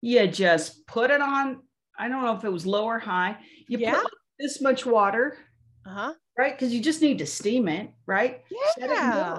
[0.00, 1.62] You just put it on.
[1.98, 3.38] I don't know if it was low or high.
[3.68, 3.94] You Yeah.
[3.94, 5.38] put like this much water,
[5.86, 6.14] Uh huh.
[6.36, 6.52] Right?
[6.56, 8.42] Because you just need to steam it, right?
[8.78, 9.38] Set it Yeah.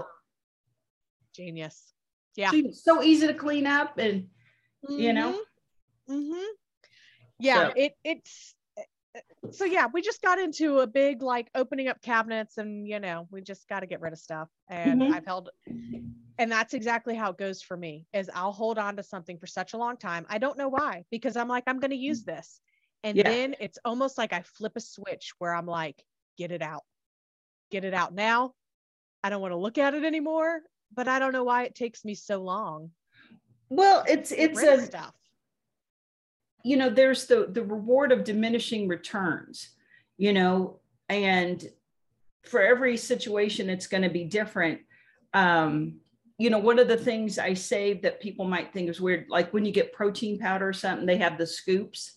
[1.33, 1.93] Genius.
[2.35, 2.51] Yeah.
[2.51, 4.29] So- So easy to clean up and
[4.89, 5.39] you know?
[6.09, 6.45] Mm-hmm.
[7.39, 7.67] Yeah.
[7.69, 8.55] So- It it's
[9.51, 9.87] so yeah.
[9.91, 13.67] We just got into a big like opening up cabinets, and you know, we just
[13.67, 14.47] got to get rid of stuff.
[14.67, 15.13] And Mhm.
[15.13, 15.49] I've held,
[16.37, 18.05] and that's exactly how it goes for me.
[18.13, 20.25] Is I'll hold on to something for such a long time.
[20.29, 22.61] I don't know why, because I'm like I'm going to use this,
[23.03, 23.23] and Yeah.
[23.23, 26.03] then it's almost like I flip a switch where I'm like,
[26.37, 26.83] get it out,
[27.71, 28.53] get it out now.
[29.23, 30.61] I don't want to look at it anymore,
[30.93, 32.91] but I don't know why it takes me so long.
[33.69, 35.13] well, it's it's a stuff.
[36.63, 39.69] you know there's the the reward of diminishing returns
[40.17, 41.63] you know and
[42.43, 44.79] for every situation it's going to be different
[45.33, 45.99] um
[46.39, 49.53] you know one of the things i save that people might think is weird like
[49.53, 52.13] when you get protein powder or something they have the scoops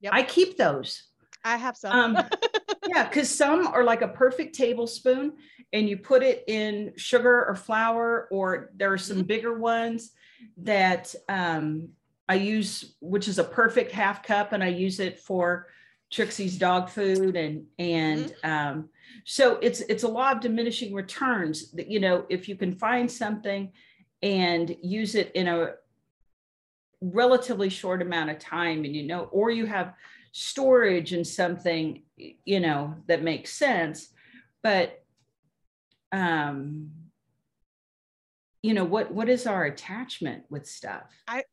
[0.00, 0.12] Yep.
[0.14, 1.04] i keep those
[1.44, 2.16] I have some.
[2.16, 2.24] um
[2.88, 5.32] yeah because some are like a perfect tablespoon
[5.72, 10.12] and you put it in sugar or flour or there are some bigger ones
[10.56, 11.88] that um
[12.28, 15.66] i use which is a perfect half cup and i use it for
[16.10, 18.88] trixie's dog food and and um
[19.24, 23.10] so it's it's a law of diminishing returns that you know if you can find
[23.10, 23.70] something
[24.22, 25.72] and use it in a
[27.00, 29.94] relatively short amount of time and you know or you have
[30.32, 34.10] storage and something you know that makes sense
[34.62, 35.04] but
[36.12, 36.90] um
[38.62, 41.44] you know what what is our attachment with stuff I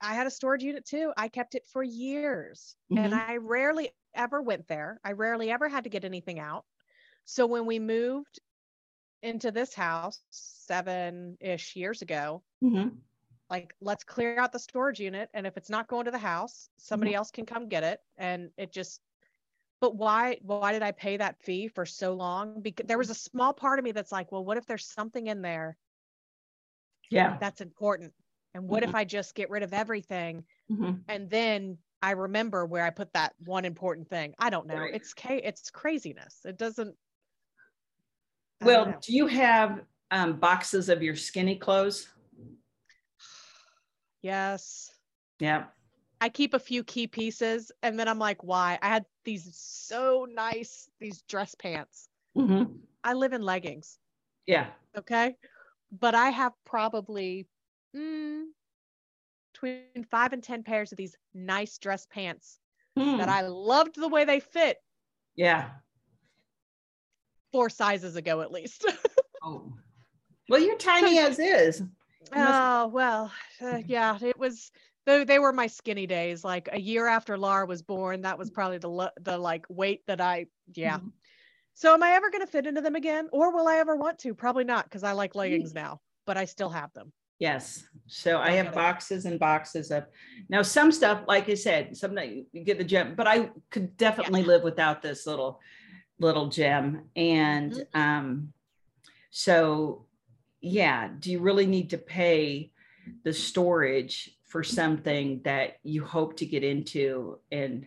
[0.00, 1.12] I had a storage unit too.
[1.16, 3.18] I kept it for years and Mhm.
[3.18, 5.00] I rarely ever went there.
[5.04, 6.64] I rarely ever had to get anything out.
[7.24, 8.40] So when we moved
[9.22, 13.02] into this house seven ish years ago, Mhm.
[13.52, 15.28] Like let's clear out the storage unit.
[15.34, 18.00] And if it's not going to the house, somebody else can come get it.
[18.16, 19.02] And it just,
[19.78, 22.62] but why, why did I pay that fee for so long?
[22.62, 25.26] Because there was a small part of me that's like, well, what if there's something
[25.26, 25.76] in there
[27.10, 28.14] yeah that's important?
[28.54, 31.02] And what if I just get rid of everything Mhm.
[31.08, 34.34] and then I remember where I put that one important thing.
[34.38, 34.76] I don't know.
[34.78, 34.94] Right.
[34.94, 36.40] It's ca- it's craziness.
[36.46, 36.96] It doesn't.
[38.62, 42.08] I well do you have um, boxes of your skinny clothes
[44.22, 44.92] yes,
[45.38, 45.64] yeah
[46.20, 48.78] I keep a few key pieces, and then I'm like, why?
[48.80, 52.08] I had these so nice these dress pants.
[52.36, 52.78] Mhm.
[53.04, 53.98] I live in leggings,
[54.46, 55.36] yeah okay,
[55.90, 57.48] but I have probably
[57.96, 58.44] mm,
[59.52, 62.58] between five and ten pairs of these nice dress pants
[62.96, 63.16] Hmm.
[63.16, 64.76] that I loved the way they fit
[65.34, 65.70] yeah
[67.52, 68.84] four sizes ago at least.
[69.42, 69.72] oh
[70.48, 71.82] well you're tiny as is
[72.34, 74.70] Oh well, uh, yeah, it was.
[75.04, 76.44] Though they were my skinny days.
[76.44, 80.20] Like a year after Laura was born, that was probably the the like weight that
[80.20, 80.46] I.
[80.74, 80.98] Yeah.
[80.98, 81.10] Mhm.
[81.74, 84.18] So am I ever going to fit into them again, or will I ever want
[84.20, 84.34] to?
[84.34, 87.12] Probably not, because I like leggings now, but I still have them.
[87.38, 87.84] Yes.
[88.06, 90.04] So I have boxes and boxes of
[90.48, 93.96] now some stuff, like I said, some you you get the gem, but I could
[93.96, 95.58] definitely live without this little
[96.20, 97.08] little gem.
[97.16, 98.00] And Mm-hmm.
[98.00, 98.52] um
[99.30, 100.06] so
[100.62, 102.70] yeah, do you really need to pay
[103.24, 107.86] the storage for something that you hope to get into and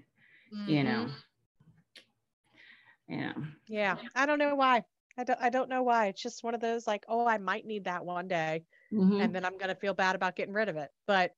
[0.68, 1.14] you know Mhm.
[3.08, 3.34] yeah.
[3.68, 4.84] Yeah, I don't know why.
[5.18, 5.40] I don't.
[5.42, 6.08] I don't know why.
[6.08, 9.22] It's just one of those like, oh, I might need that one day, Mhm.
[9.24, 10.92] and then I'm gonna feel bad about getting rid of it.
[11.08, 11.34] But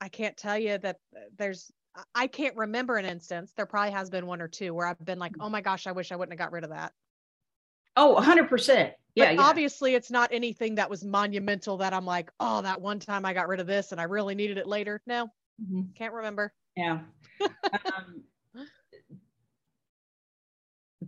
[0.00, 3.52] I can't tell you that uh, there's I- I can't remember an instance.
[3.52, 5.92] There probably has been one or two where I've been like, oh my gosh, I
[5.92, 6.92] wish I wouldn't have got rid of that.
[7.98, 8.92] Oh, 100%.
[9.14, 9.40] Yeah, but yeah.
[9.40, 13.34] obviously it's not anything that was monumental that I'm like, oh, that one time I
[13.34, 15.02] got rid of this and I really needed it later.
[15.04, 15.28] No,
[15.60, 15.94] Mhm.
[15.96, 16.52] can't remember.
[16.76, 17.00] Yeah.
[17.40, 18.22] um,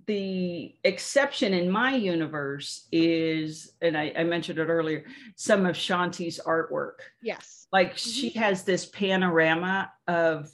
[0.06, 5.04] the exception in my universe is, and I, I mentioned it earlier,
[5.36, 7.00] some of Shanti's artwork.
[7.22, 7.68] Yes.
[7.70, 10.50] Like she has this panorama of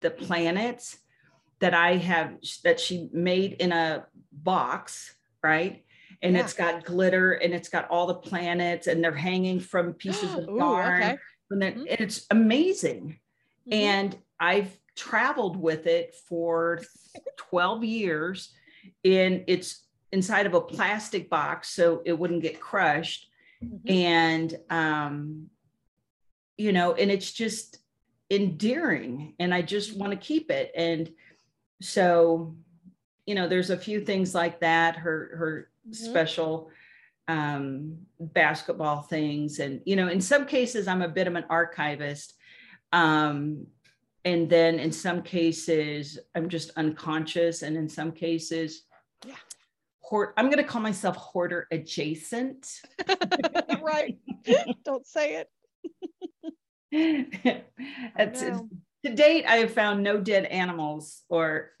[0.00, 0.98] the planets
[1.58, 5.84] that I have that she made in a box, right?
[6.22, 6.40] And Yeah.
[6.42, 10.48] it's got glitter and it's got all the planets and they're hanging from pieces of
[10.48, 11.02] Ooh, yarn.
[11.02, 11.18] okay.
[11.50, 11.86] And, then- Mhm.
[11.90, 13.20] and it's amazing
[13.68, 13.72] Mhm.
[13.72, 16.82] and i've traveled with it for
[17.36, 18.52] 12 years
[19.04, 23.28] and it's inside of a plastic box so it wouldn't get crushed
[23.62, 23.90] Mhm.
[23.90, 25.50] and um
[26.56, 27.78] you know and it's just
[28.30, 31.12] endearing and i just want to keep it and
[31.80, 32.56] so
[33.26, 35.94] you know there's a few things like that her her Mhm.
[35.94, 36.70] special
[37.28, 42.34] um basketball things and you know in some cases i'm a bit of an archivist
[42.92, 43.66] um
[44.26, 48.84] and then in some cases i'm just unconscious and in some cases
[49.26, 49.34] Yeah.
[50.00, 52.80] hoard i'm going to call myself hoarder adjacent
[53.82, 54.18] right.
[54.84, 55.48] Don't say it.
[58.16, 58.68] That's- know.
[59.04, 61.72] To date i have found no dead animals or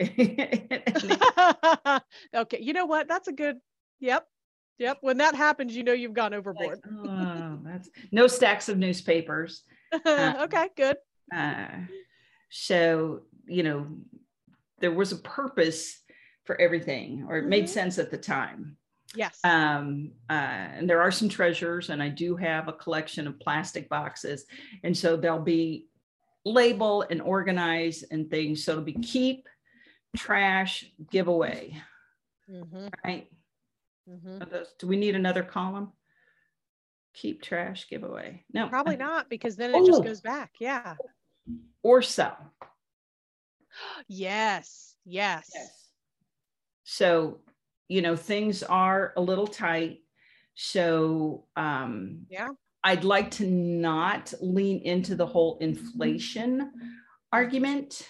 [2.34, 2.58] okay.
[2.60, 3.08] You know what?
[3.08, 3.56] That's a good.
[4.00, 4.26] Yep.
[4.78, 4.98] Yep.
[5.02, 6.80] When that happens, you know you've gone like, overboard.
[6.98, 9.62] oh, that's no stacks of newspapers
[10.06, 10.68] okay.
[10.76, 10.96] Good.
[11.34, 11.66] uh,
[12.50, 13.86] so you know
[14.80, 16.00] there was a purpose
[16.44, 17.68] for everything or it made Mhm.
[17.68, 18.76] sense at the time
[19.16, 19.38] Yes.
[19.44, 23.88] um, uh, and there are some treasures and i do have a collection of plastic
[23.88, 24.44] boxes
[24.82, 25.86] and so they'll be
[26.44, 29.48] labeled and organize and things so it'll be keep
[30.16, 31.80] trash giveaway
[32.46, 33.30] hmm right
[34.06, 35.92] hmm those, do we need another column
[37.14, 40.04] keep trash giveaway no Probably not because then it just Oh.
[40.04, 40.52] goes back.
[40.60, 40.96] Yeah.
[41.82, 42.52] or sell
[44.08, 44.96] Yes.
[45.04, 45.50] Yes.
[45.54, 45.90] Yes.
[46.84, 47.40] So,
[47.88, 50.00] you know, things are a little tight.
[50.54, 52.48] So, um, Yeah.
[52.84, 56.70] I'd like to not lean into the whole inflation
[57.32, 58.06] argument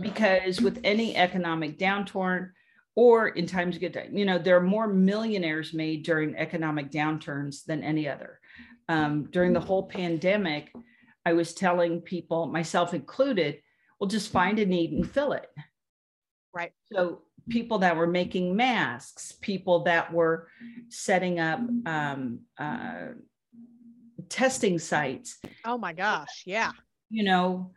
[0.00, 2.50] because with any economic downturn
[2.96, 6.90] or in times of good time, you know, there are more millionaires made during economic
[6.90, 8.40] downturns than any other.
[8.88, 10.72] Um, during the whole pandemic,
[11.24, 13.60] I was telling people, myself included,
[14.00, 15.48] well, just find a need and fill it.
[16.52, 16.72] Right.
[16.92, 20.48] So people that were making masks, people that were
[20.88, 23.08] setting up um, uh,
[24.38, 26.42] testing sites, Oh my gosh.
[26.46, 26.72] Yeah.
[27.10, 27.72] you know,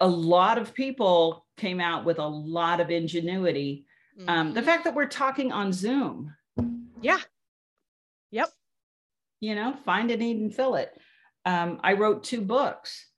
[0.00, 3.84] a lot of people came out with a lot of ingenuity.
[4.26, 4.64] Um, the Mhm.
[4.64, 6.34] fact that we're talking on Zoom,
[7.00, 7.20] Yeah.
[8.30, 8.50] Yep.
[9.40, 10.96] you know, find a need and fill it.
[11.44, 13.10] Um, I wrote two books.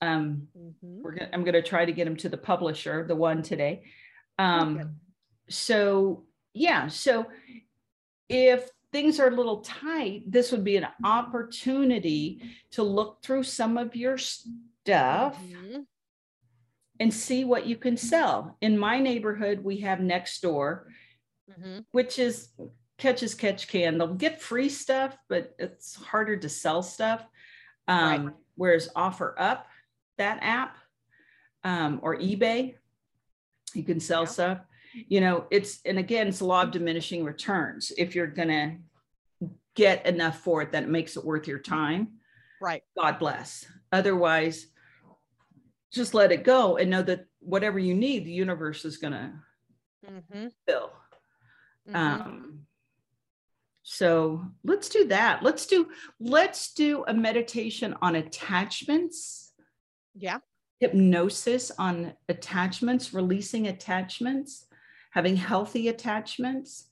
[0.00, 0.74] Um, Mhm.
[1.02, 3.84] we're gonna, I'm going to try to get them to the publisher, the one today.
[4.38, 4.88] Um, Okay.
[5.48, 7.26] so yeah, so
[8.28, 13.76] if things are a little tight, this would be an opportunity to look through some
[13.76, 15.84] of your stuff Mhm.
[17.00, 18.56] and see what you can sell.
[18.60, 20.84] In my neighborhood, we have Nextdoor,
[21.50, 21.84] Mhm.
[21.90, 22.52] which is
[22.96, 23.98] catch as catch can.
[23.98, 27.26] They'll get free stuff, but it's harder to sell stuff.
[27.88, 28.34] Um, Right.
[28.54, 29.64] Whereas OfferUp,
[30.18, 30.78] that app,
[31.64, 32.78] um, or eBay,
[33.74, 34.28] you can sell Yeah.
[34.28, 34.60] stuff.
[35.08, 37.92] You know, it's and again, it's a law of diminishing returns.
[37.98, 38.78] If you're gonna
[39.74, 42.20] get enough for it that it makes it worth your time,
[42.60, 42.82] Right.
[42.96, 43.66] God bless.
[43.92, 44.68] Otherwise,
[45.92, 49.44] just let it go and know that whatever you need, the universe is gonna
[50.06, 50.52] Mhm.
[50.66, 50.92] fill.
[51.88, 51.94] Mhm.
[51.94, 52.66] Um,
[53.82, 55.42] so let's do that.
[55.42, 59.52] Let's do let's do a meditation on attachments,
[60.14, 60.38] yeah.
[60.80, 64.66] hypnosis on attachments, releasing attachments,
[65.14, 66.86] having healthy attachments,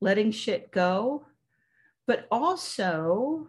[0.00, 1.24] letting shit go,
[2.06, 3.46] but also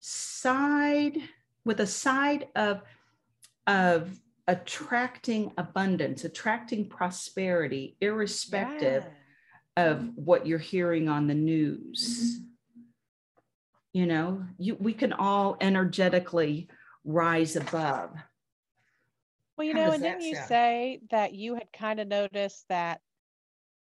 [0.00, 1.18] side
[1.64, 2.80] with a side of
[3.66, 4.18] of
[4.48, 9.04] attracting abundance, attracting prosperity, irrespective
[9.76, 12.38] of what you're hearing on the news.
[12.38, 12.42] Mm-hmm.
[13.92, 16.68] You know, you we can all energetically
[17.04, 18.14] rise above.
[19.58, 23.00] Well, you How know, and didn't you say that you had kind of noticed that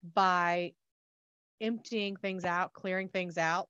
[0.04, 0.74] by
[1.60, 3.68] emptying things out, clearing things out,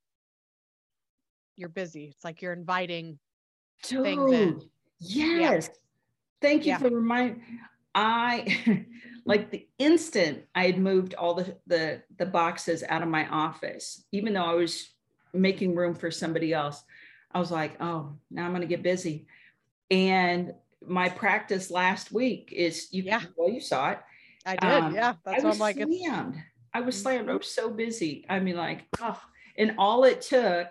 [1.58, 2.06] you're busy.
[2.06, 3.20] It's like you're inviting
[3.84, 4.54] things in.
[4.54, 4.64] Dude,
[5.00, 5.70] yes.
[6.42, 6.78] Thank you Yeah.
[6.78, 7.44] for reminding.
[7.94, 8.86] I
[9.26, 14.06] like the instant I had moved all the, the the boxes out of my office,
[14.12, 14.90] even though I was
[15.34, 16.84] making room for somebody else.
[17.34, 19.28] I was like, oh, now I'm gonna get busy.
[19.90, 20.54] And
[20.88, 23.22] my practice last week is you Yeah.
[23.36, 24.00] well, you saw it.
[24.46, 24.64] I did.
[24.64, 25.14] Um, yeah.
[25.26, 26.36] I That's why was I'm like, it's, slammed.
[26.74, 27.30] I was slammed.
[27.30, 28.26] I was so busy.
[28.30, 29.20] I mean, like, oh,
[29.58, 30.68] and all it took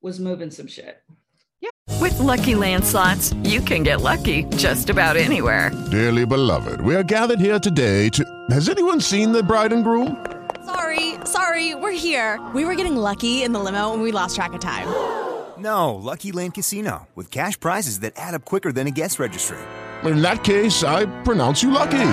[0.00, 1.02] was moving some shit.
[1.60, 1.70] Yeah.
[2.00, 5.70] With Lucky Land slots, you can get lucky just about anywhere.
[5.90, 8.24] Dearly beloved, we are gathered here today to.
[8.50, 10.24] Has anyone seen the bride and groom?
[10.64, 12.40] Sorry, sorry, we're here.
[12.54, 14.86] We were getting lucky in the limo and we lost track of time.
[15.58, 19.56] No, Lucky Land Casino, with cash prizes that add up quicker than a guest registry.
[20.04, 22.12] in that case, I pronounce you lucky.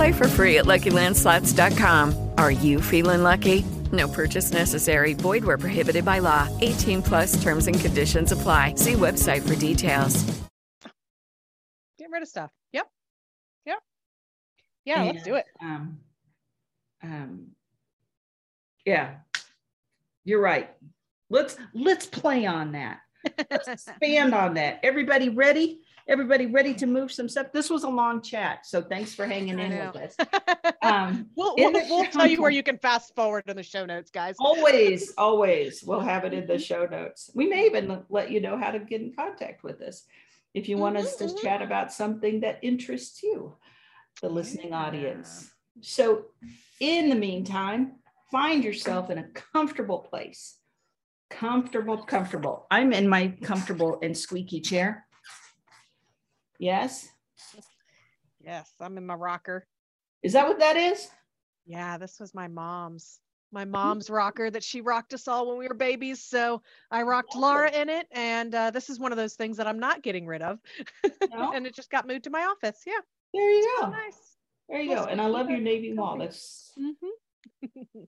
[0.00, 2.30] Play for free at LuckyLandSlots.com.
[2.38, 3.66] Are you feeling lucky?
[3.92, 5.12] No purchase necessary.
[5.12, 6.48] Void where prohibited by law.
[6.62, 8.76] 18 plus terms and conditions apply.
[8.76, 10.24] See website for details.
[11.98, 12.50] Get rid of stuff.
[12.72, 12.88] Yep.
[13.66, 13.78] Yep.
[14.86, 15.44] Yeah, let's do it.
[15.60, 15.98] Um,
[17.02, 17.48] um,
[18.86, 19.16] yeah,
[20.24, 20.70] you're right.
[21.28, 23.00] Let's let's play on that.
[23.50, 24.80] Let's expand on that.
[24.82, 25.82] Everybody ready?
[26.10, 27.52] Everybody ready to move some stuff?
[27.52, 30.16] This was a long chat, so thanks for hanging in with us.
[30.82, 34.10] Um, We'll, we'll, we'll tell you where you can fast forward in the show notes,
[34.10, 34.34] guys.
[34.40, 36.62] always, always, we'll have it in the mm-hmm.
[36.62, 37.30] show notes.
[37.34, 40.04] We may even let you know how to get in contact with us
[40.54, 41.64] if you want us to mm-hmm, chat mm-hmm.
[41.64, 43.54] about something that interests you,
[44.20, 45.50] the listening audience.
[45.80, 46.24] So,
[46.80, 47.92] in the meantime,
[48.32, 50.56] find yourself in a comfortable place.
[51.28, 52.66] Comfortable, comfortable.
[52.70, 55.06] I'm in my comfortable and squeaky chair.
[56.60, 57.08] Yes.
[58.38, 59.66] Yes, I'm in my rocker.
[60.22, 61.08] Is that what that is?
[61.64, 63.18] Yeah, this was my mom's.
[63.50, 66.22] My mom's rocker that she rocked us all when we were babies.
[66.22, 69.66] So I rocked Laura in it, and uh, this is one of those things that
[69.66, 70.58] I'm not getting rid of.
[71.30, 71.52] No?
[71.54, 72.80] and it just got moved to my office.
[72.84, 72.94] Yeah,
[73.32, 73.88] There you go.
[73.88, 74.36] nice.
[74.68, 75.04] There you go.
[75.04, 76.18] And I love your navy wall.
[76.18, 76.90] That's hmm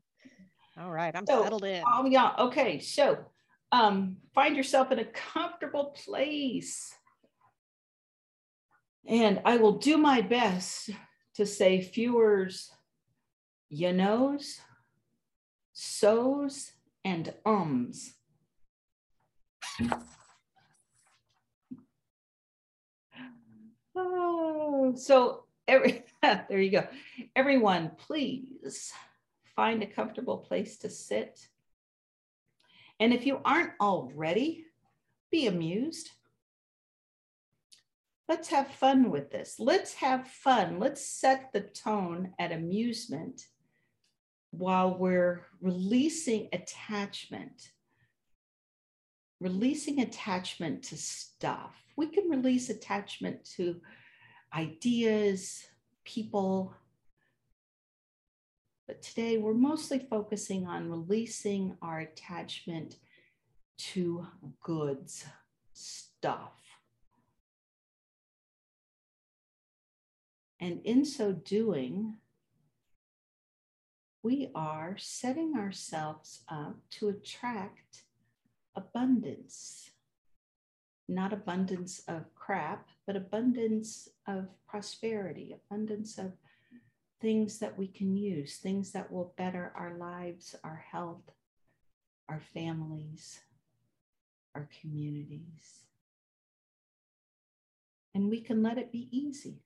[0.80, 1.84] all right, I'm So, settled in.
[1.86, 2.32] Oh yeah.
[2.38, 2.80] Okay.
[2.80, 3.18] So
[3.70, 6.92] um find yourself in a comfortable place.
[9.06, 10.90] And I will do my best
[11.34, 12.70] to say fewers,
[13.68, 14.60] you knows,
[15.72, 16.72] so's,
[17.04, 18.14] and ums.
[23.94, 26.86] Oh, so every there you go.
[27.34, 28.92] Everyone, please
[29.56, 31.48] find a comfortable place to sit.
[33.00, 34.64] And if you aren't already,
[35.30, 36.10] be amused.
[38.28, 39.56] Let's have fun with this.
[39.58, 40.78] Let's have fun.
[40.78, 43.48] Let's set the tone at amusement
[44.50, 47.72] while we're releasing attachment.
[49.40, 51.74] Releasing attachment to stuff.
[51.96, 53.80] We can release attachment to
[54.54, 55.66] ideas,
[56.04, 56.74] people,
[58.86, 62.96] but today we're mostly focusing on releasing our attachment
[63.78, 64.26] to
[64.62, 65.24] goods,
[65.72, 66.61] stuff.
[70.62, 72.18] And in so doing,
[74.22, 78.04] we are setting ourselves up to attract
[78.76, 79.90] abundance.
[81.08, 86.30] Not abundance of crap, but abundance of prosperity, abundance of
[87.20, 91.28] things that we can use, things that will better our lives, our health,
[92.28, 93.40] our families,
[94.54, 95.80] our communities.
[98.14, 99.64] And we can let it be easy.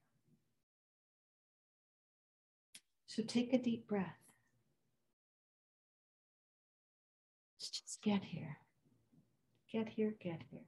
[3.17, 4.19] So take a deep breath.
[7.55, 8.59] Let's just get here.
[9.73, 10.61] Get here, get here.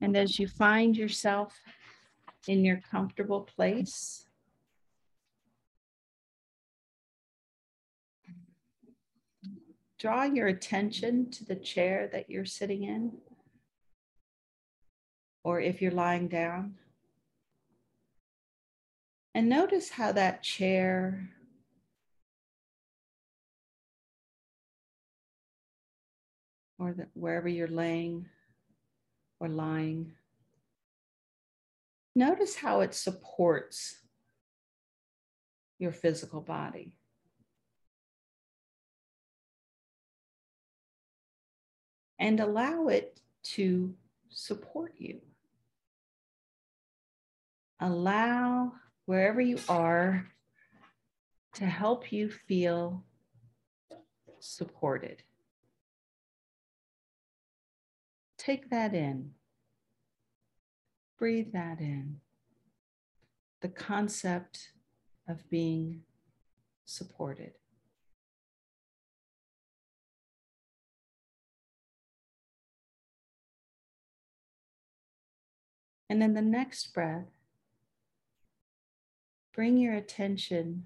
[0.00, 1.60] And as you find yourself
[2.48, 4.25] in your comfortable place,
[10.06, 13.10] draw your attention to the chair that you're sitting in,
[15.42, 16.76] or if you're lying down.
[19.34, 21.28] And notice how that chair
[26.78, 28.26] or the, wherever you're laying
[29.40, 30.12] or lying,
[32.14, 33.96] notice how it supports
[35.80, 36.95] your physical body.
[42.18, 43.20] And allow it
[43.54, 43.94] to
[44.30, 45.20] support you.
[47.80, 48.72] Allow
[49.04, 50.26] wherever you are
[51.54, 53.04] to help you feel
[54.40, 55.22] supported.
[58.38, 59.32] Take that in.
[61.18, 62.20] Breathe that in.
[63.62, 64.72] The concept
[65.28, 66.02] of being
[66.84, 67.52] supported.
[76.08, 77.30] And in the next breath,
[79.52, 80.84] bring your attention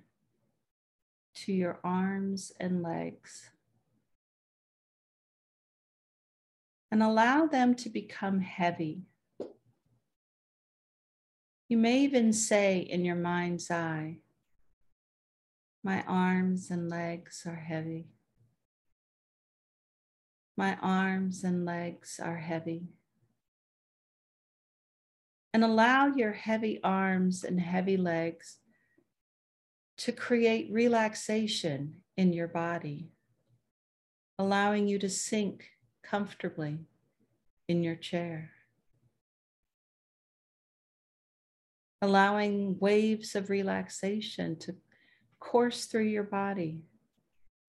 [1.34, 3.50] to your arms and legs.
[6.90, 9.02] And allow them to become heavy.
[11.68, 14.18] You may even say in your mind's eye,
[15.84, 18.08] My arms and legs are heavy.
[20.56, 22.88] My arms and legs are heavy
[25.52, 28.58] and allow your heavy arms and heavy legs
[29.98, 33.10] to create relaxation in your body,
[34.38, 35.68] allowing you to sink
[36.02, 36.78] comfortably
[37.68, 38.50] in your chair.
[42.02, 44.74] Allowing waves of relaxation to
[45.38, 46.80] course through your body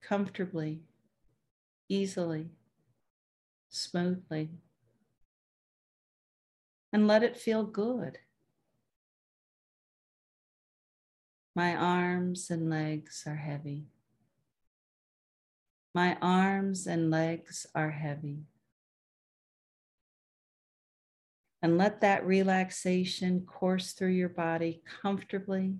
[0.01, 0.81] comfortably,
[1.89, 2.49] easily,
[3.69, 4.51] smoothly
[6.93, 8.17] and let it feel good.
[11.55, 13.87] My arms and legs are heavy.
[15.93, 18.43] My arms and legs are heavy.
[21.61, 25.75] And let that relaxation course through your body comfortably,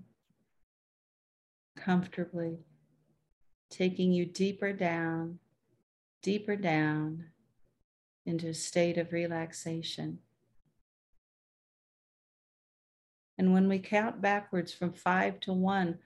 [1.76, 2.58] comfortably,
[3.70, 5.38] taking you deeper down,
[6.22, 7.24] deeper down
[8.26, 10.18] into a state of relaxation.
[13.42, 15.98] And when we count backwards from five to one,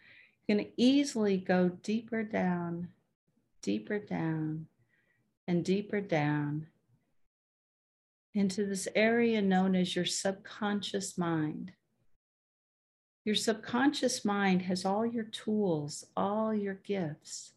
[0.49, 2.89] you can easily go deeper down,
[3.61, 4.69] deeper down,
[5.47, 6.69] and deeper down
[8.33, 11.73] into this area known as your subconscious mind.
[13.27, 17.53] Your subconscious mind has all your tools, all your gifts.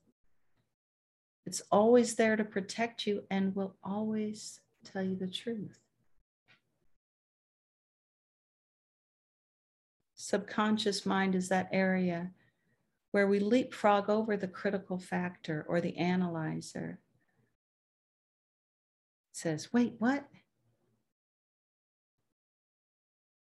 [1.45, 5.79] It's always there to protect you and will always tell you the truth.
[10.21, 12.31] Subconscious mind is that area
[13.11, 16.99] where we leapfrog over the critical factor or the analyzer.
[19.31, 20.27] It says, wait, what?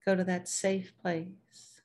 [0.06, 1.82] Go to that safe place.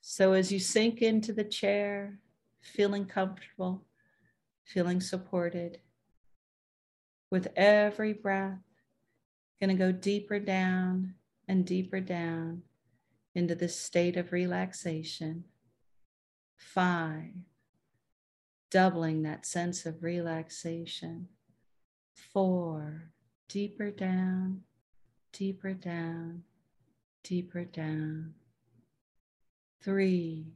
[0.00, 2.18] So as you sink into the chair,
[2.60, 3.84] feeling comfortable,
[4.64, 5.78] feeling supported,
[7.30, 8.58] with every breath,
[9.60, 11.14] going to go deeper down
[11.50, 12.62] and deeper down
[13.34, 15.42] into this state of relaxation.
[16.56, 17.32] Five,
[18.70, 21.26] doubling that sense of relaxation.
[22.14, 23.10] Four,
[23.48, 24.60] deeper down,
[25.32, 26.44] deeper down,
[27.24, 28.34] deeper down.
[29.82, 30.52] Three,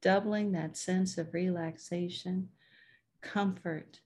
[0.00, 2.50] doubling that sense of relaxation,
[3.20, 3.98] comfort,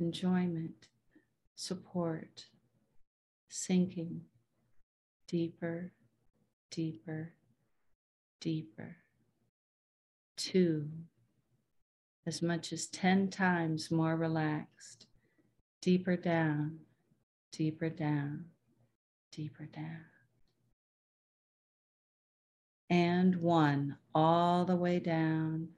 [0.00, 0.88] enjoyment,
[1.54, 2.46] support,
[3.48, 4.22] sinking
[5.28, 5.92] deeper,
[6.70, 7.34] deeper,
[8.40, 8.96] deeper.
[10.36, 10.88] Two,
[12.26, 15.06] as much as 10 times more relaxed,
[15.82, 16.78] deeper down,
[17.52, 18.46] deeper down,
[19.30, 20.04] deeper down.
[22.90, 25.68] And one, all the way down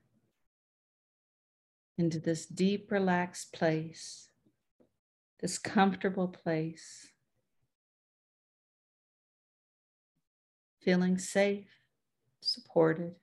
[1.98, 4.28] into this deep, relaxed place,
[5.40, 7.08] this comfortable place
[10.80, 11.66] feeling safe,
[12.40, 13.14] supported,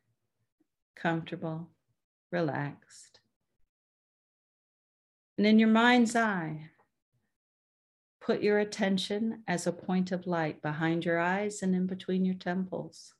[0.95, 1.69] comfortable,
[2.31, 3.19] relaxed.
[5.37, 6.69] And in your mind's eye,
[8.21, 12.35] put your attention as a point of light behind your eyes and in between your
[12.35, 13.13] temples.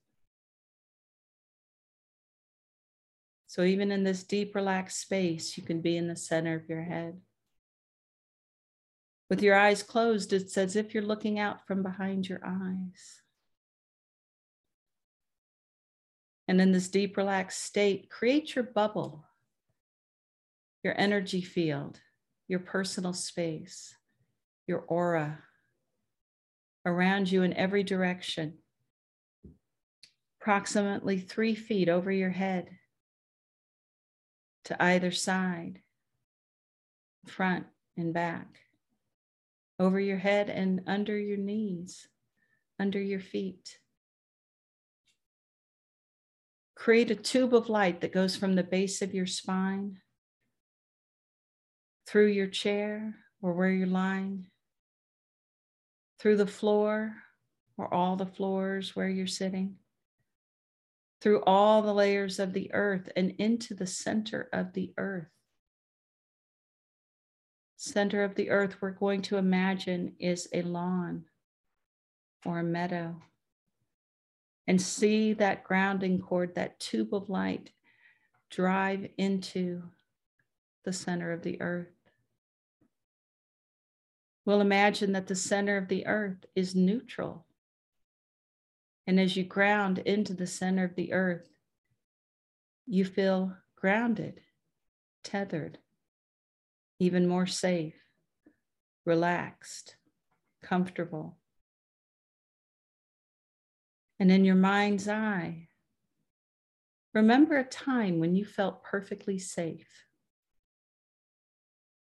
[3.47, 6.83] So, even in this deep, relaxed space, you can be in the center of your
[6.83, 7.21] head.
[9.29, 13.21] With your eyes closed, it's as if you're looking out from behind your eyes.
[16.47, 19.25] And in this deep, relaxed state, create your bubble,
[20.83, 21.99] your energy field,
[22.47, 23.93] your personal space,
[24.65, 25.39] your aura
[26.85, 28.53] around you in every direction,
[30.39, 32.69] approximately three feet over your head
[34.63, 35.81] to either side,
[37.25, 37.65] front
[37.97, 38.47] and back,
[39.79, 42.07] over your head and under your knees,
[42.79, 43.77] under your feet.
[46.77, 49.99] Create a tube of light that goes from the base of your spine
[52.07, 54.45] through your chair or where you're lying,
[56.19, 57.15] through the floor
[57.77, 59.75] or all the floors where you're sitting,
[61.19, 65.31] through all the layers of the earth and into the center of the earth.
[67.75, 71.25] Center of the earth, we're going to imagine is a lawn
[72.45, 73.19] or a meadow
[74.67, 77.71] and see that grounding cord, that tube of light,
[78.51, 79.83] drive into
[80.83, 81.87] the center of the earth.
[84.45, 87.45] We'll imagine that the center of the earth is neutral.
[89.05, 91.49] And as you ground into the center of the earth,
[92.85, 94.41] you feel grounded,
[95.23, 95.77] tethered,
[96.99, 97.95] even more safe,
[99.05, 99.95] relaxed,
[100.63, 101.37] comfortable.
[104.19, 105.67] And in your mind's eye,
[107.13, 110.05] remember a time when you felt perfectly safe,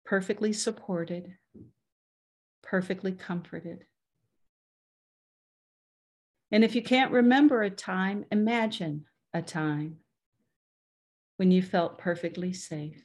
[0.06, 1.38] perfectly supported,
[2.62, 3.86] perfectly comforted.
[6.52, 9.98] And if you can't remember a time, imagine a time
[11.38, 13.04] when you felt perfectly safe.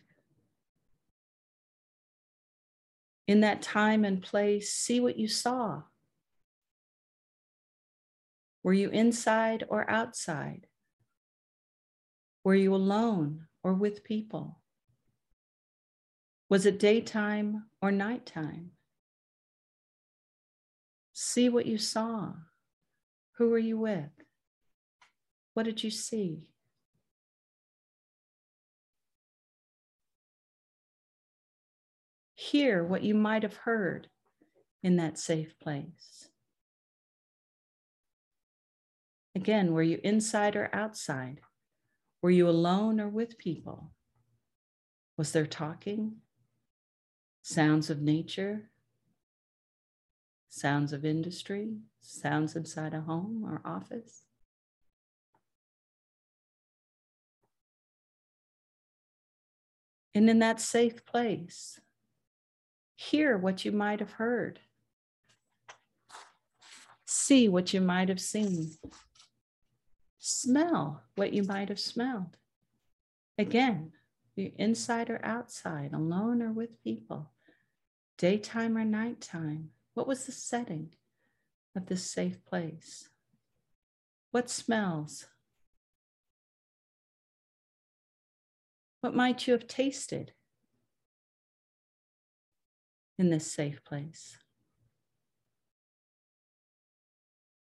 [3.27, 5.83] In that time and place, see what you saw.
[8.63, 10.67] Were you inside or outside?
[12.45, 14.61] Were you alone or with people?
[16.49, 18.73] Was it daytime or nighttime?
[21.13, 22.33] See what you saw.
[23.37, 24.11] Who were you with?
[25.55, 26.51] What did you see?
[32.35, 34.09] Hear what you might have heard
[34.83, 36.31] in that safe place.
[39.35, 41.41] Again, were you inside or outside?
[42.23, 43.93] Were you alone or with people?
[45.17, 46.17] Was there talking?
[47.43, 48.71] Sounds of nature?
[50.49, 51.77] Sounds of industry?
[52.01, 54.25] Sounds inside a home or office?
[60.13, 61.79] And in that safe place,
[62.97, 64.59] hear what you might have heard,
[67.07, 68.73] see what you might have seen
[70.21, 72.37] smell what you might have smelled.
[73.39, 73.93] Again,
[74.37, 77.33] you're inside or outside, alone or with people,
[78.19, 79.71] daytime or nighttime.
[79.95, 80.91] What was the setting
[81.75, 83.09] of this safe place?
[84.31, 85.27] What smells?
[89.01, 90.33] What might you have tasted
[93.19, 94.37] in this safe place?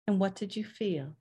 [0.07, 1.17] And what did you feel?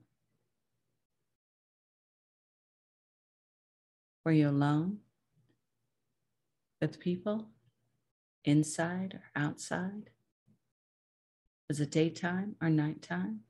[4.26, 4.98] Were you alone
[6.80, 7.46] with people
[8.44, 10.10] inside or outside?
[11.68, 13.42] Was it daytime or nighttime?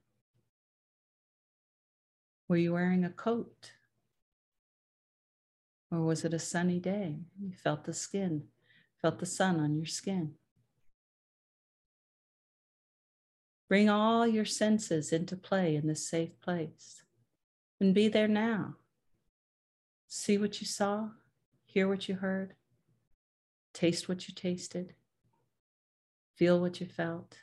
[2.46, 3.72] Were you wearing a coat?
[5.90, 7.20] Or was it a sunny day?
[7.40, 8.48] You felt the skin,
[9.00, 10.34] felt the sun on your skin.
[13.66, 17.02] Bring all your senses into play in this safe place
[17.80, 18.76] and be there now.
[20.18, 21.10] See what you saw,
[21.66, 22.54] hear what you heard,
[23.74, 24.94] taste what you tasted,
[26.34, 27.36] feel what you felt.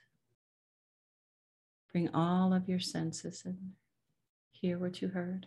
[1.92, 3.74] Bring all of your senses in,
[4.52, 5.46] hear what you heard.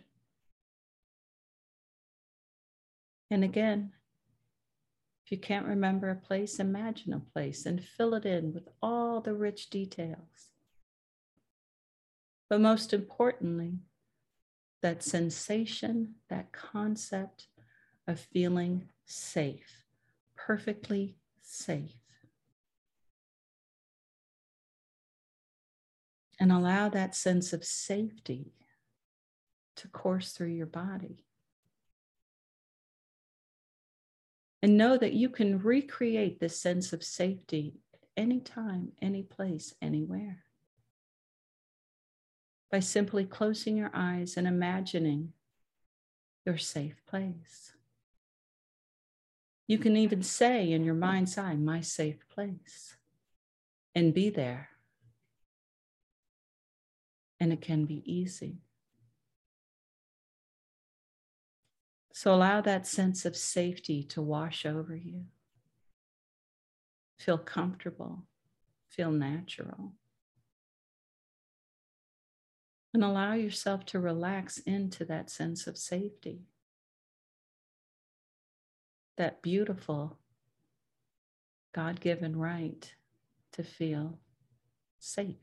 [3.29, 3.91] And again,
[5.25, 9.19] if you can't remember a place, imagine a place and fill it in with all
[9.19, 10.47] the rich details.
[12.49, 13.79] But most importantly,
[14.81, 17.47] that sensation, that concept
[18.07, 19.83] of feeling safe,
[20.35, 21.95] perfectly safe.
[26.39, 28.53] And allow that sense of safety
[29.77, 31.25] to course through your body.
[34.61, 39.73] And know that you can recreate this sense of safety at any time, any place,
[39.81, 40.43] anywhere
[42.71, 45.33] by simply closing your eyes and imagining
[46.45, 47.73] your safe place.
[49.67, 52.95] You can even say in your mind's eye, my safe place,
[53.93, 54.69] and be there.
[57.39, 58.57] And it can be easy.
[62.13, 65.25] So allow that sense of safety to wash over you.
[67.19, 68.23] Feel comfortable,
[68.89, 69.93] feel natural
[72.93, 76.41] and allow yourself to relax into that sense of safety.
[79.17, 80.17] That beautiful
[81.73, 82.93] God given right
[83.51, 84.19] to feel
[84.99, 85.35] safe.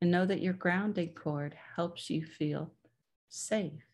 [0.00, 2.72] And know that your grounding cord helps you feel
[3.28, 3.86] safe.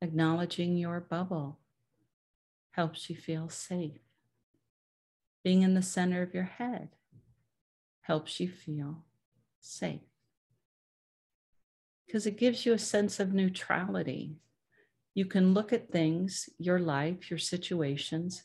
[0.00, 1.58] Acknowledging your bubble
[2.72, 4.00] helps you feel safe.
[5.44, 6.90] Being in the center of your head
[8.08, 9.04] helps you feel
[9.60, 10.00] safe
[12.08, 14.38] because it gives you a sense of neutrality.
[15.14, 18.44] You can look at things, your life, your situations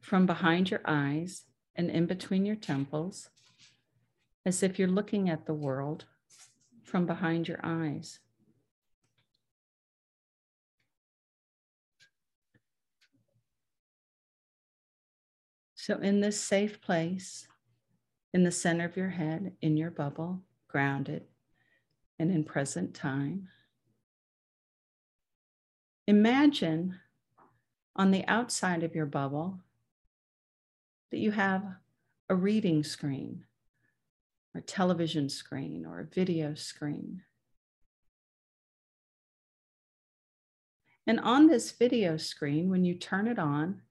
[0.00, 1.44] from behind your eyes
[1.76, 3.30] and in between your temples,
[4.44, 6.06] as if you're looking at the world
[6.82, 8.18] from behind your eyes.
[15.76, 17.47] So, in this safe place,
[18.38, 21.24] in the center of your head, in your bubble, grounded
[22.20, 23.48] and in present time,
[26.06, 26.94] imagine
[27.96, 29.58] on the outside of your bubble
[31.10, 31.64] that you have
[32.28, 33.42] a reading screen
[34.54, 37.22] or a television screen or a video screen.
[41.08, 43.82] And on this video screen, when you turn it on,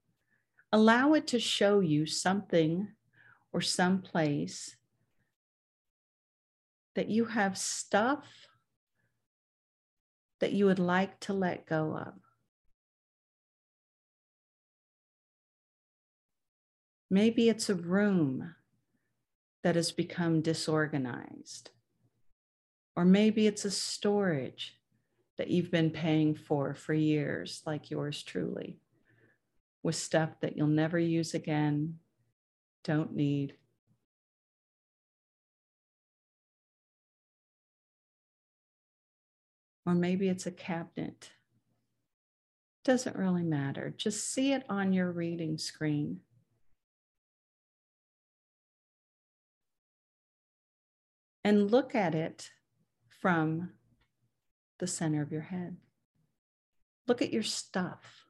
[0.71, 2.87] allow it to show you something
[3.53, 4.75] or some place
[6.95, 8.25] that you have stuff
[10.39, 12.13] that you would like to let go of.
[17.09, 18.55] Maybe it's a room
[19.63, 21.71] that has become disorganized.
[22.95, 24.79] Or maybe it's a storage
[25.37, 28.79] that you've been paying for for years, like yours truly,
[29.83, 31.99] with stuff that you'll never use again,
[32.88, 33.53] don't need.
[39.85, 41.29] Or maybe it's a cabinet.
[42.83, 43.93] Doesn't really matter.
[43.95, 46.21] Just see it on your reading screen.
[51.47, 52.49] and look at it
[53.21, 53.69] from
[54.79, 55.77] the center of your head.
[57.07, 58.26] Look at your stuff.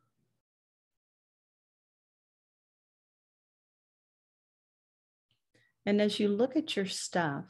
[5.88, 7.46] And as you look at your stuff,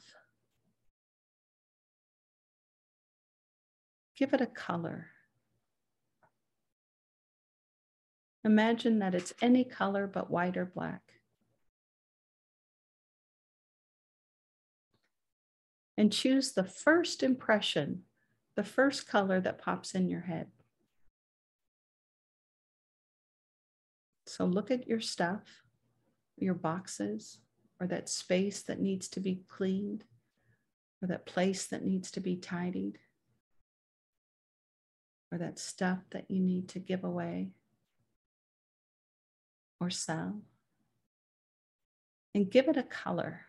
[4.15, 5.07] give it a color.
[8.45, 11.01] Imagine that it's any color but white or black.
[15.97, 18.03] and choose the first impression,
[18.55, 20.47] the first color that pops in your head.
[24.27, 25.63] So look at your stuff,
[26.37, 27.39] your boxes,
[27.79, 30.03] or that space that needs to be cleaned,
[31.01, 32.97] or that place that needs to be tidied,
[35.31, 37.49] or that stuff that you need to give away
[39.79, 40.41] or sell.
[42.33, 43.41] And give it a color.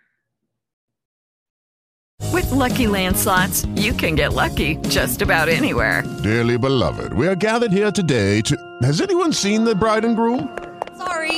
[2.32, 6.02] With Lucky Land slots, you can get lucky just about anywhere.
[6.22, 8.56] Dearly beloved, we are gathered here today to.
[8.82, 10.56] Has anyone seen the bride and groom?
[10.96, 11.37] Sorry,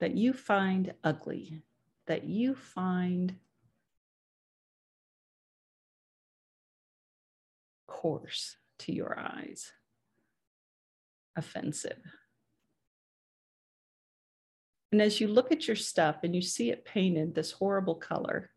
[0.00, 1.62] that you find ugly,
[2.06, 3.34] that you find
[7.86, 9.72] coarse to your eyes,
[11.36, 11.98] offensive.
[14.92, 18.50] And as you look at your stuff and you see it painted this horrible color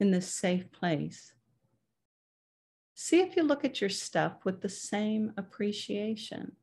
[0.00, 1.32] in this safe place,
[2.94, 6.56] see if you look at your stuff with the same appreciation.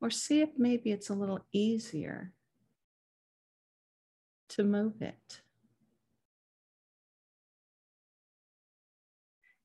[0.00, 2.32] Or see if maybe it's a little easier
[4.50, 5.42] to move it.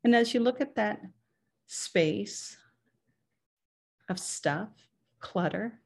[0.03, 1.01] And as you look at that
[1.65, 2.57] space
[4.07, 4.69] of stuff,
[5.19, 5.79] clutter,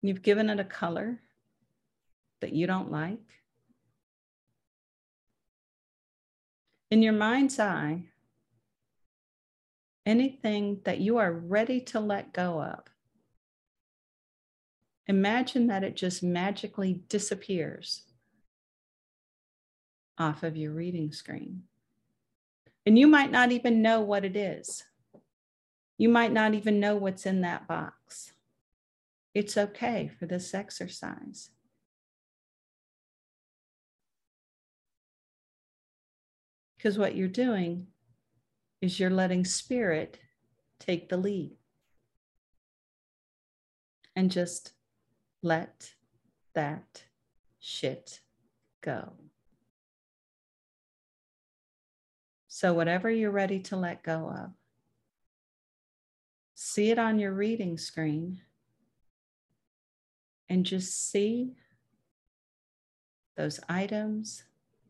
[0.00, 1.20] you've given it a color
[2.40, 3.18] that you don't like.
[6.90, 8.04] In your mind's eye,
[10.06, 12.80] anything that you are ready to let go of,
[15.06, 18.02] imagine that it just magically disappears
[20.18, 21.62] off of your reading screen.
[22.86, 24.84] And you might not even know what it is.
[25.96, 28.32] You might not even know what's in that box.
[29.34, 31.50] It's okay for this exercise.
[36.76, 37.86] Because what you're doing
[38.84, 40.18] is you're letting spirit
[40.78, 41.56] take the lead
[44.14, 44.72] and just
[45.42, 45.94] let
[46.54, 47.04] that
[47.58, 48.20] shit
[48.82, 49.12] go.
[52.46, 54.50] So, whatever you're ready to let go of,
[56.54, 58.42] see it on your reading screen
[60.48, 61.54] and just see
[63.36, 64.44] those items,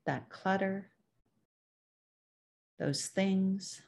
[0.04, 0.90] that clutter,
[2.78, 3.82] those things,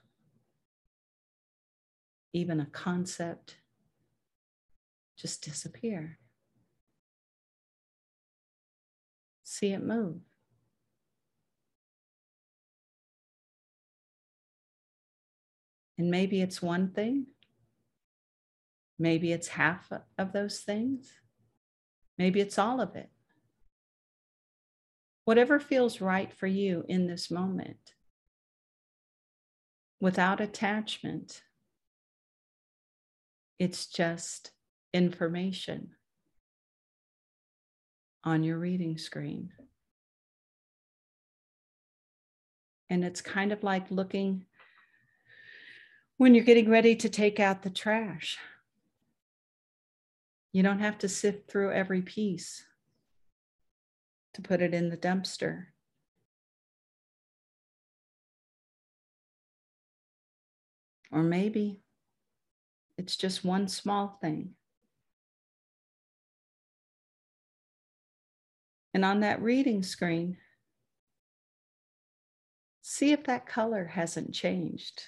[2.32, 3.56] even a concept,
[5.16, 6.18] just disappear.
[9.44, 10.20] See it move.
[15.98, 17.26] And maybe it's one thing.
[18.98, 21.12] Maybe it's half of those things.
[22.18, 23.10] Maybe it's all of it.
[25.24, 27.85] Whatever feels right for you in this moment,
[30.06, 31.42] without attachment,
[33.58, 34.52] it's just
[34.94, 35.90] information
[38.22, 39.50] on your reading screen.
[42.88, 44.44] And it's kind of like looking
[46.18, 48.38] when you're getting ready to take out the trash.
[50.52, 52.64] You don't have to sift through every piece
[54.34, 55.64] to put it in the dumpster.
[61.16, 61.80] Or maybe
[62.98, 64.50] it's just one small thing.
[68.92, 70.36] And on that reading screen,
[72.82, 75.04] see if that color hasn't changed.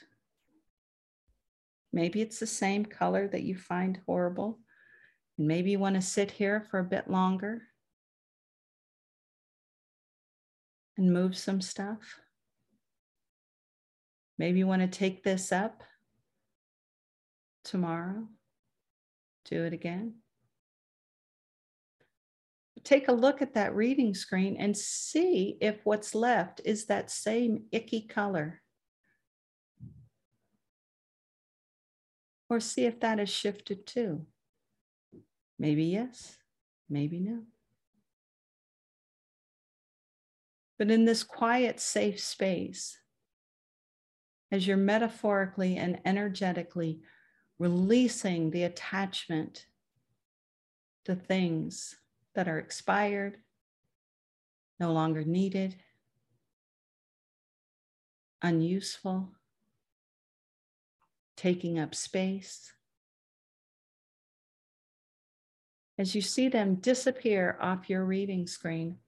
[1.93, 4.61] Maybe it's the same color that you find horrible.
[5.37, 7.65] And maybe you want to sit here for a bit longer
[10.97, 12.19] and move some stuff.
[14.39, 15.83] Maybe you want to take this up
[17.69, 18.27] tomorrow.
[19.45, 20.15] Do it again.
[22.85, 27.65] Take a look at that reading screen and see if what's left is that same
[27.71, 28.63] icky color.
[32.49, 34.25] Or see if that has shifted too.
[35.59, 36.39] Maybe yes,
[36.89, 37.43] maybe no.
[40.79, 42.99] But in this quiet, safe space,
[44.51, 47.01] as you're metaphorically and energetically
[47.59, 49.67] releasing the attachment
[51.05, 51.97] to things
[52.35, 53.39] that are expired,
[54.79, 55.75] no longer needed,
[58.43, 59.31] unuseful,
[61.37, 62.73] taking up space.
[65.99, 68.99] As you see them disappear off your reading screen,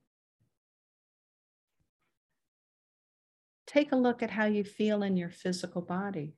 [3.66, 6.34] take a look at how you feel in your physical body.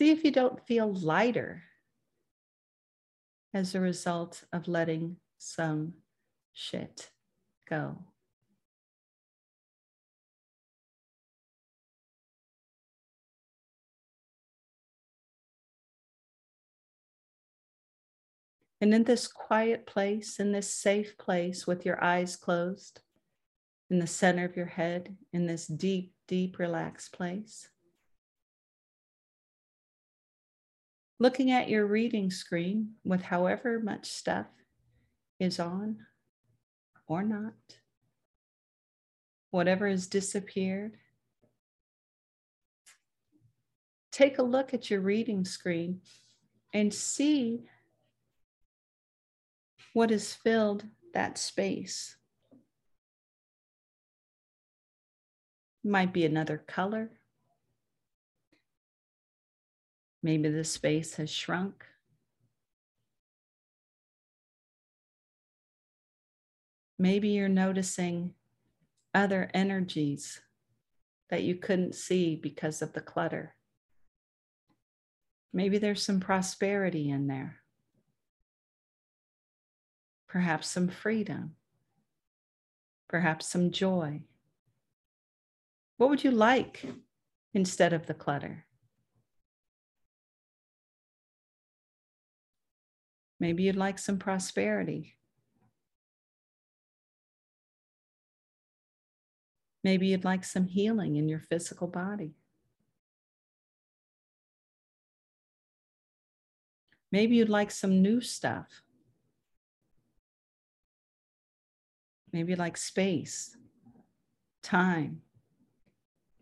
[0.00, 1.62] See if you don't feel lighter
[3.52, 5.92] as a result of letting some
[6.54, 7.10] shit
[7.68, 7.98] go.
[18.80, 23.02] And in this quiet place, in this safe place with your eyes closed,
[23.90, 27.68] in the center of your head, in this deep, deep, relaxed place,
[31.20, 34.46] looking at your reading screen with however much stuff
[35.38, 35.98] is on
[37.06, 37.52] or not,
[39.50, 40.96] whatever has disappeared.
[44.10, 46.00] Take a look at your reading screen
[46.72, 47.64] and see
[49.92, 52.16] what has filled that space.
[55.84, 57.10] Might be another color.
[60.22, 61.84] Maybe the space has shrunk.
[66.98, 68.34] Maybe you're noticing
[69.14, 70.40] other energies
[71.30, 73.54] that you couldn't see because of the clutter.
[75.52, 77.60] Maybe there's some prosperity in there
[80.30, 81.56] perhaps some freedom,
[83.08, 84.22] perhaps some joy.
[85.96, 86.86] What would you like
[87.52, 88.64] instead of the clutter?
[93.40, 95.16] Maybe you'd like some prosperity.
[99.82, 102.36] Maybe you'd like some healing in your physical body.
[107.10, 108.82] Maybe you'd like some new stuff.
[112.32, 113.56] maybe like space,
[114.62, 115.22] time,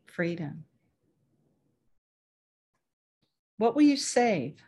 [0.07, 0.65] freedom.
[3.57, 4.63] What will you save?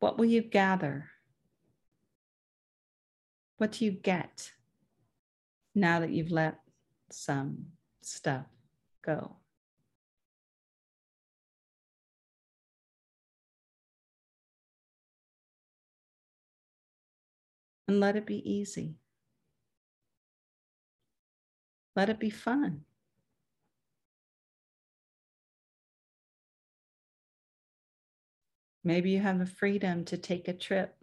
[0.00, 1.10] What will you gather?
[3.56, 4.52] What do you get
[5.74, 6.60] now that you've let
[7.10, 7.66] some
[8.00, 8.46] stuff
[9.04, 9.36] go?
[17.88, 18.96] And let it be easy.
[21.96, 22.84] Let it be fun.
[28.88, 30.96] Maybe you have the freedom to take a trip.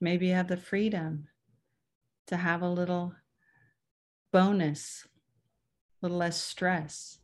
[0.00, 1.28] Maybe you have the freedom
[2.26, 3.14] to have a little
[4.32, 7.20] bonus, a little less stress.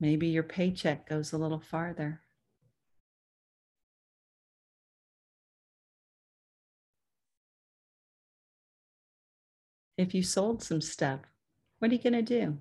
[0.00, 2.22] Maybe your paycheck goes a little farther.
[9.96, 11.20] If you sold some stuff,
[11.78, 12.58] what are you going to do?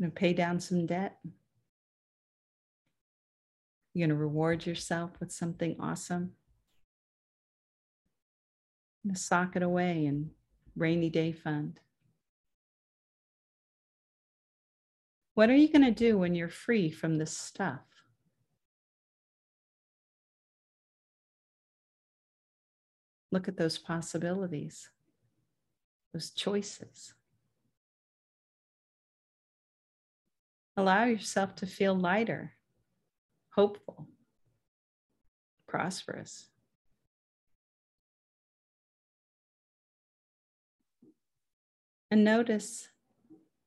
[0.00, 1.18] Going to pay down some debt?
[3.92, 6.32] You're going to reward yourself with something awesome?
[9.08, 10.30] To sock it away in
[10.74, 11.78] rainy day fund.
[15.34, 17.80] What are you going to do when you're free from this stuff?
[23.30, 24.90] Look at those possibilities,
[26.12, 27.14] those choices.
[30.76, 32.54] Allow yourself to feel lighter,
[33.50, 34.08] hopeful,
[35.68, 36.48] prosperous.
[42.10, 42.88] And notice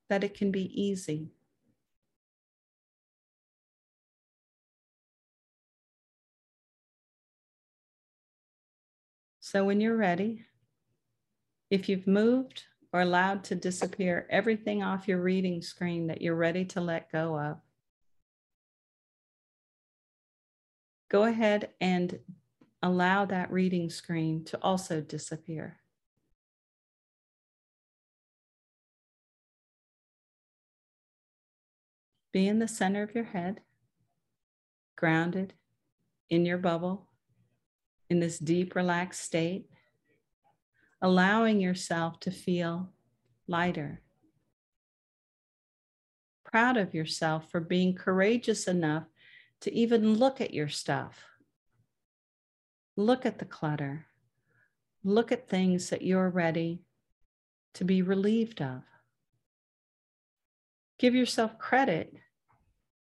[0.10, 1.32] that it can be easy.
[9.40, 10.46] So, when you're ready,
[11.70, 12.64] if you've moved
[12.94, 17.38] or allowed to disappear everything off your reading screen that you're ready to let go
[17.40, 17.58] of.
[21.10, 22.20] Go ahead and
[22.82, 25.78] allow that reading screen to also disappear.
[32.34, 33.62] Be in the center of your head,
[34.96, 35.54] grounded
[36.30, 37.08] in your bubble,
[38.10, 39.70] in this deep, relaxed state
[41.02, 42.90] allowing yourself to feel
[43.48, 44.02] lighter.
[46.44, 49.04] Proud of yourself for being courageous enough
[49.62, 51.24] to even look at your stuff.
[52.96, 54.08] Look at the clutter.
[55.04, 56.82] Look at things that you're ready
[57.76, 58.82] to be relieved of.
[60.98, 62.14] Give yourself credit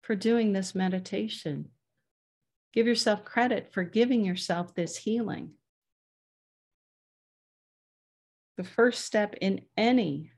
[0.03, 1.68] for doing this meditation.
[2.72, 5.53] Give yourself credit for giving yourself this healing
[8.57, 10.32] the first step in any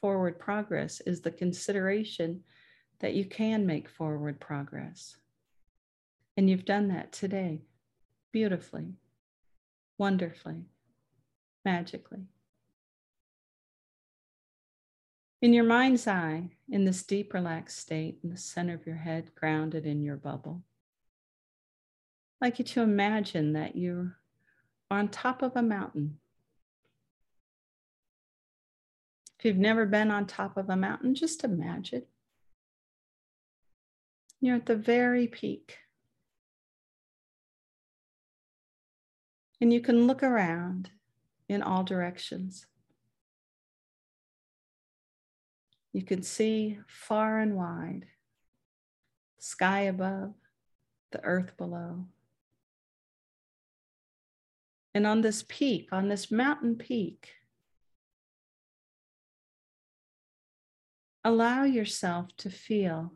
[0.00, 2.42] forward progress is the consideration
[3.00, 5.16] that you can make forward progress.
[6.36, 7.62] And you've done that today
[8.32, 8.94] beautifully,
[9.96, 10.64] wonderfully,
[11.64, 12.26] magically.
[15.40, 19.30] In your mind's eye, in this deep, relaxed state, in the center of your head,
[19.34, 20.64] grounded in your bubble,
[22.40, 24.16] I'd like you to imagine that you're
[24.90, 26.18] on top of a mountain
[29.44, 32.04] If you've never been on top of a mountain, just imagine.
[34.40, 35.76] You're at the very peak.
[39.60, 40.92] And you can look around
[41.46, 42.64] in all directions.
[45.92, 48.06] You can see far and wide,
[49.40, 50.32] sky above,
[51.12, 52.06] the earth below.
[54.94, 57.34] And on this peak, on this mountain peak,
[61.24, 63.12] allow yourself to feel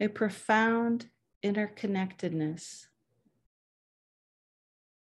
[0.00, 1.06] a profound
[1.44, 2.86] interconnectedness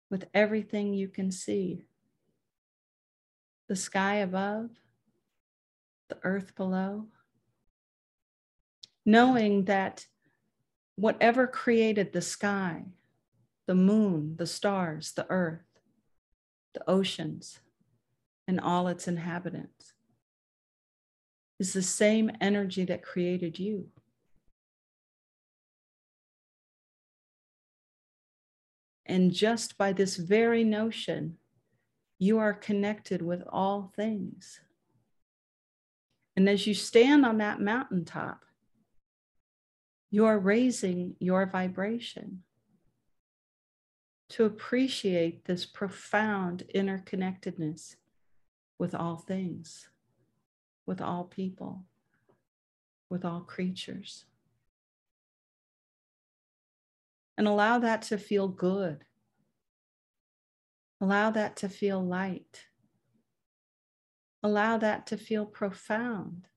[0.10, 1.86] with everything you can see.
[3.68, 4.70] The sky above,
[6.10, 7.08] the earth below,
[9.06, 10.06] knowing that
[10.96, 12.86] whatever created the sky,
[13.68, 15.66] the moon, the stars, the earth,
[16.74, 17.60] the oceans,
[18.48, 19.95] and all its inhabitants
[21.60, 23.88] is the same energy that created you.
[29.06, 31.38] And just by this very notion,
[32.18, 34.60] you are connected with all things.
[36.36, 38.44] And as you stand on that mountaintop,
[40.10, 42.44] you are raising your vibration
[44.30, 47.96] to appreciate this profound interconnectedness
[48.80, 49.90] with all things
[50.86, 51.84] with all people,
[53.10, 54.26] with all creatures.
[57.38, 59.04] And allow that to feel good.
[61.02, 62.66] Allow that to feel light.
[64.42, 66.48] Allow that to feel profound.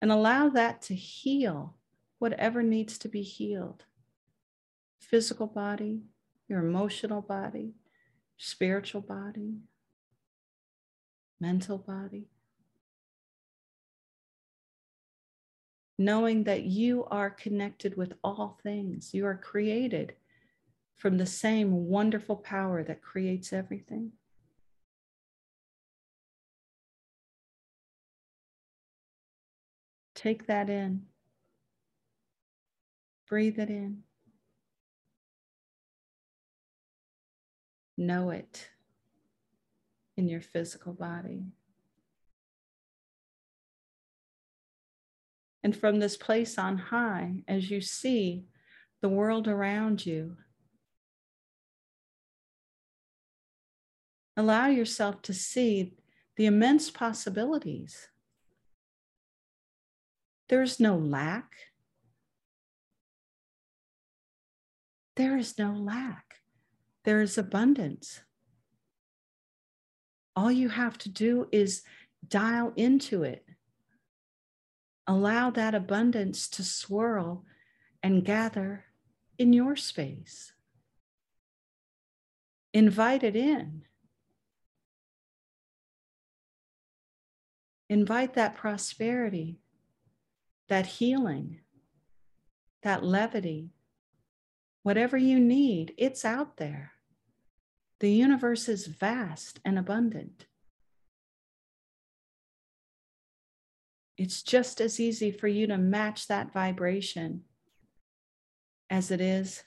[0.00, 1.76] And allow that to heal
[2.18, 3.84] whatever needs to be healed
[4.98, 6.00] physical body,
[6.48, 7.74] your emotional body,
[8.38, 9.58] spiritual body,
[11.40, 12.28] mental body.
[16.04, 20.12] Knowing that you are connected with all things, you are created
[20.96, 24.10] from the same wonderful power that creates everything.
[30.16, 31.02] Take that in.
[33.28, 34.02] Breathe it in.
[37.96, 38.70] Know it
[40.16, 41.44] in your physical body.
[45.64, 48.44] And from this place on high, as you see
[49.00, 50.36] the world around you,
[54.36, 55.94] allow yourself to see
[56.36, 58.08] the immense possibilities.
[60.48, 61.52] There is no lack.
[65.16, 66.24] There is no lack.
[67.04, 68.20] There is abundance.
[70.34, 71.82] All you have to do is
[72.26, 73.44] dial into it.
[75.06, 77.44] Allow that abundance to swirl
[78.02, 78.84] and gather
[79.38, 80.52] in your space.
[82.72, 83.82] Invite it in.
[87.88, 89.60] Invite that prosperity,
[90.68, 91.60] that healing,
[92.82, 93.70] that levity.
[94.82, 96.92] Whatever you need, it's out there.
[98.00, 100.46] The universe is vast and abundant.
[104.22, 107.42] It's just as easy for you to match that vibration
[108.88, 109.64] as it is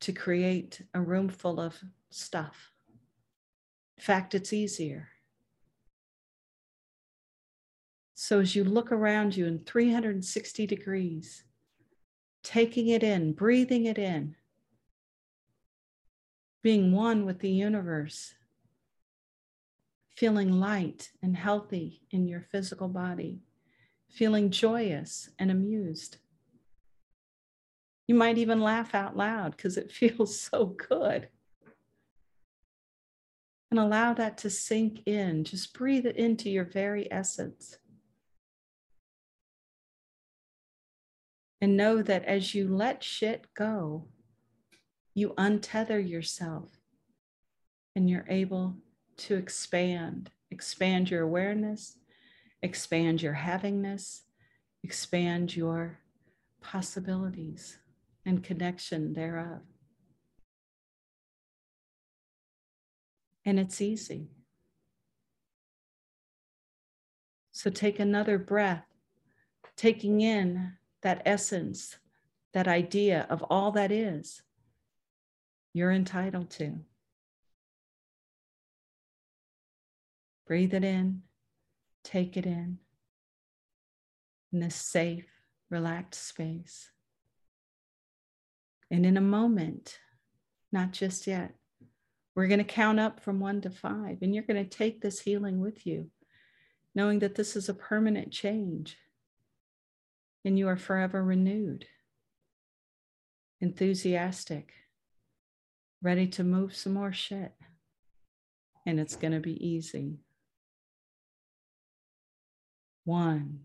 [0.00, 1.76] to create a room full of
[2.10, 2.72] stuff.
[3.96, 5.10] In fact, it's easier.
[8.14, 11.44] So as you look around you in 360 degrees,
[12.42, 14.34] taking it in, breathing it in,
[16.64, 18.34] being one with the universe,
[20.16, 23.38] feeling light and healthy in your physical body,
[24.14, 26.18] feeling joyous and amused.
[28.06, 31.28] You might even laugh out loud because it feels so good.
[33.70, 35.42] And allow that to sink in.
[35.42, 37.78] Just breathe it into your very essence.
[41.60, 44.06] And know that as you let shit go,
[45.14, 46.68] you untether yourself
[47.96, 48.76] and you're able
[49.16, 51.96] to expand, expand your awareness,
[52.64, 54.22] expand your havingness,
[54.82, 55.98] expand your
[56.62, 57.78] possibilities
[58.24, 59.60] and connection thereof.
[63.44, 64.30] And it's easy.
[67.52, 68.86] So take another breath,
[69.76, 71.98] taking in that essence,
[72.54, 74.40] that idea of all that is
[75.74, 76.78] you're entitled to.
[80.46, 81.22] Breathe it in,
[82.04, 82.78] take it in,
[84.52, 85.26] in this safe,
[85.70, 86.90] relaxed space.
[88.90, 89.98] And in a moment,
[90.70, 91.54] not just yet,
[92.36, 95.20] we're going to count up from one to five, and you're going to take this
[95.20, 96.10] healing with you,
[96.94, 98.96] knowing that this is a permanent change
[100.44, 101.86] and you are forever renewed,
[103.60, 104.72] enthusiastic,
[106.02, 107.54] ready to move some more shit.
[108.86, 110.18] And it's going to be easy.
[113.04, 113.60] One,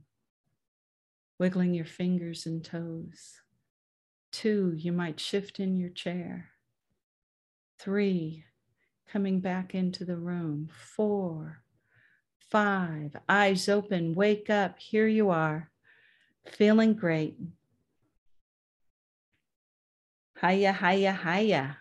[1.39, 3.39] wiggling your fingers and toes.
[4.31, 6.49] Two, you might shift in your chair.
[7.79, 8.43] Three,
[9.07, 10.69] coming back into the room.
[10.71, 11.63] Four,
[12.51, 14.77] five, eyes open, wake up.
[14.79, 15.71] Here you are,
[16.45, 17.37] feeling great.
[20.41, 21.77] Hiya, hiya, hiya.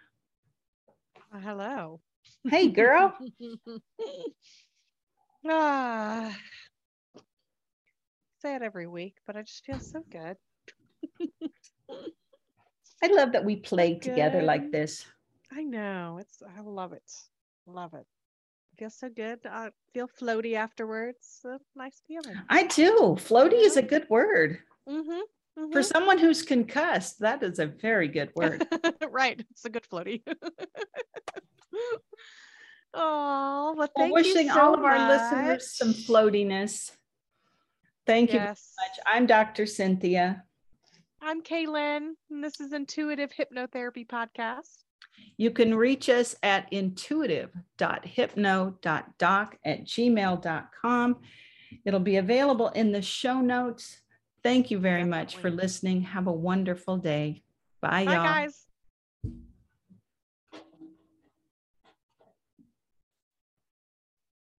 [1.32, 2.01] Uh, hello.
[2.48, 3.16] Hey, girl.
[5.48, 6.36] ah,
[8.40, 10.36] say it every week, but I just feel so good.
[13.02, 15.05] I love that we play together like this.
[15.52, 16.19] I know.
[16.20, 17.10] It's I love it.
[17.66, 18.06] Love it.
[18.06, 19.40] I feel so good.
[19.44, 21.44] I feel floaty afterwards.
[21.77, 22.36] Nice feeling.
[22.48, 23.16] I do.
[23.19, 24.59] Floaty is a good word.
[24.89, 25.73] Mm-hmm.
[25.73, 28.66] For someone who's concussed, that is a very good word.
[29.10, 29.44] right.
[29.51, 30.23] It's a good floaty.
[32.94, 36.93] oh, well, Well, thank wishing you so all of our listeners some floatiness.
[38.09, 38.72] Thank you Yes.
[38.78, 38.98] very much.
[39.06, 39.66] I'm Dr.
[39.66, 40.43] Cynthia.
[41.20, 44.85] I'm Kaylin, and this is Intuitive Hypnotherapy Podcast.
[45.36, 51.16] You can reach us at intuitive.hypno.doc at gmail.com.
[51.85, 54.01] It'll be available in the show notes.
[54.43, 56.01] Thank you very much for listening.
[56.01, 57.43] Have a wonderful day.
[57.82, 58.24] Bye, Bye, y'all.
[58.24, 58.64] guys.